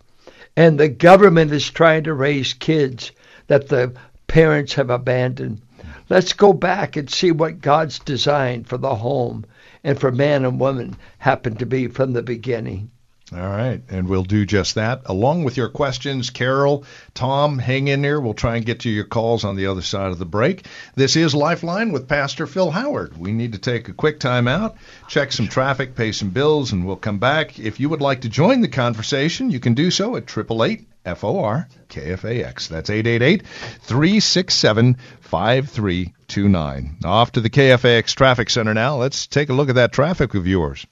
And 0.56 0.78
the 0.78 0.88
government 0.88 1.52
is 1.52 1.70
trying 1.70 2.04
to 2.04 2.14
raise 2.14 2.54
kids 2.54 3.12
that 3.48 3.68
the 3.68 3.92
parents 4.26 4.74
have 4.74 4.88
abandoned. 4.88 5.60
Let's 6.08 6.32
go 6.32 6.52
back 6.52 6.96
and 6.96 7.10
see 7.10 7.30
what 7.30 7.60
God's 7.60 7.98
designed 7.98 8.66
for 8.66 8.78
the 8.78 8.94
home 8.94 9.44
and 9.84 10.00
for 10.00 10.12
man 10.12 10.44
and 10.44 10.60
woman 10.60 10.96
happened 11.18 11.58
to 11.58 11.66
be 11.66 11.88
from 11.88 12.12
the 12.12 12.22
beginning. 12.22 12.90
All 13.34 13.40
right, 13.40 13.80
and 13.88 14.08
we'll 14.08 14.24
do 14.24 14.44
just 14.44 14.74
that. 14.74 15.02
Along 15.06 15.42
with 15.42 15.56
your 15.56 15.70
questions, 15.70 16.28
Carol, 16.28 16.84
Tom, 17.14 17.58
hang 17.58 17.88
in 17.88 18.02
there. 18.02 18.20
We'll 18.20 18.34
try 18.34 18.56
and 18.56 18.66
get 18.66 18.80
to 18.80 18.90
your 18.90 19.04
calls 19.04 19.44
on 19.44 19.56
the 19.56 19.68
other 19.68 19.80
side 19.80 20.10
of 20.10 20.18
the 20.18 20.26
break. 20.26 20.66
This 20.96 21.16
is 21.16 21.34
Lifeline 21.34 21.92
with 21.92 22.08
Pastor 22.08 22.46
Phil 22.46 22.70
Howard. 22.70 23.16
We 23.16 23.32
need 23.32 23.52
to 23.52 23.58
take 23.58 23.88
a 23.88 23.94
quick 23.94 24.20
time 24.20 24.48
out, 24.48 24.76
check 25.08 25.32
some 25.32 25.48
traffic, 25.48 25.94
pay 25.94 26.12
some 26.12 26.28
bills, 26.28 26.72
and 26.72 26.86
we'll 26.86 26.96
come 26.96 27.18
back. 27.18 27.58
If 27.58 27.80
you 27.80 27.88
would 27.88 28.02
like 28.02 28.20
to 28.22 28.28
join 28.28 28.60
the 28.60 28.68
conversation, 28.68 29.50
you 29.50 29.60
can 29.60 29.72
do 29.72 29.90
so 29.90 30.16
at 30.16 30.24
888 30.24 30.86
FOR 31.16 31.68
KFAX. 31.88 32.68
That's 32.68 32.90
888 32.90 33.46
367 33.46 34.98
5329. 35.20 36.96
Off 37.04 37.32
to 37.32 37.40
the 37.40 37.50
KFAX 37.50 38.14
Traffic 38.14 38.50
Center 38.50 38.74
now. 38.74 38.96
Let's 38.96 39.26
take 39.26 39.48
a 39.48 39.54
look 39.54 39.70
at 39.70 39.76
that 39.76 39.92
traffic 39.92 40.34
of 40.34 40.46
yours. 40.46 40.86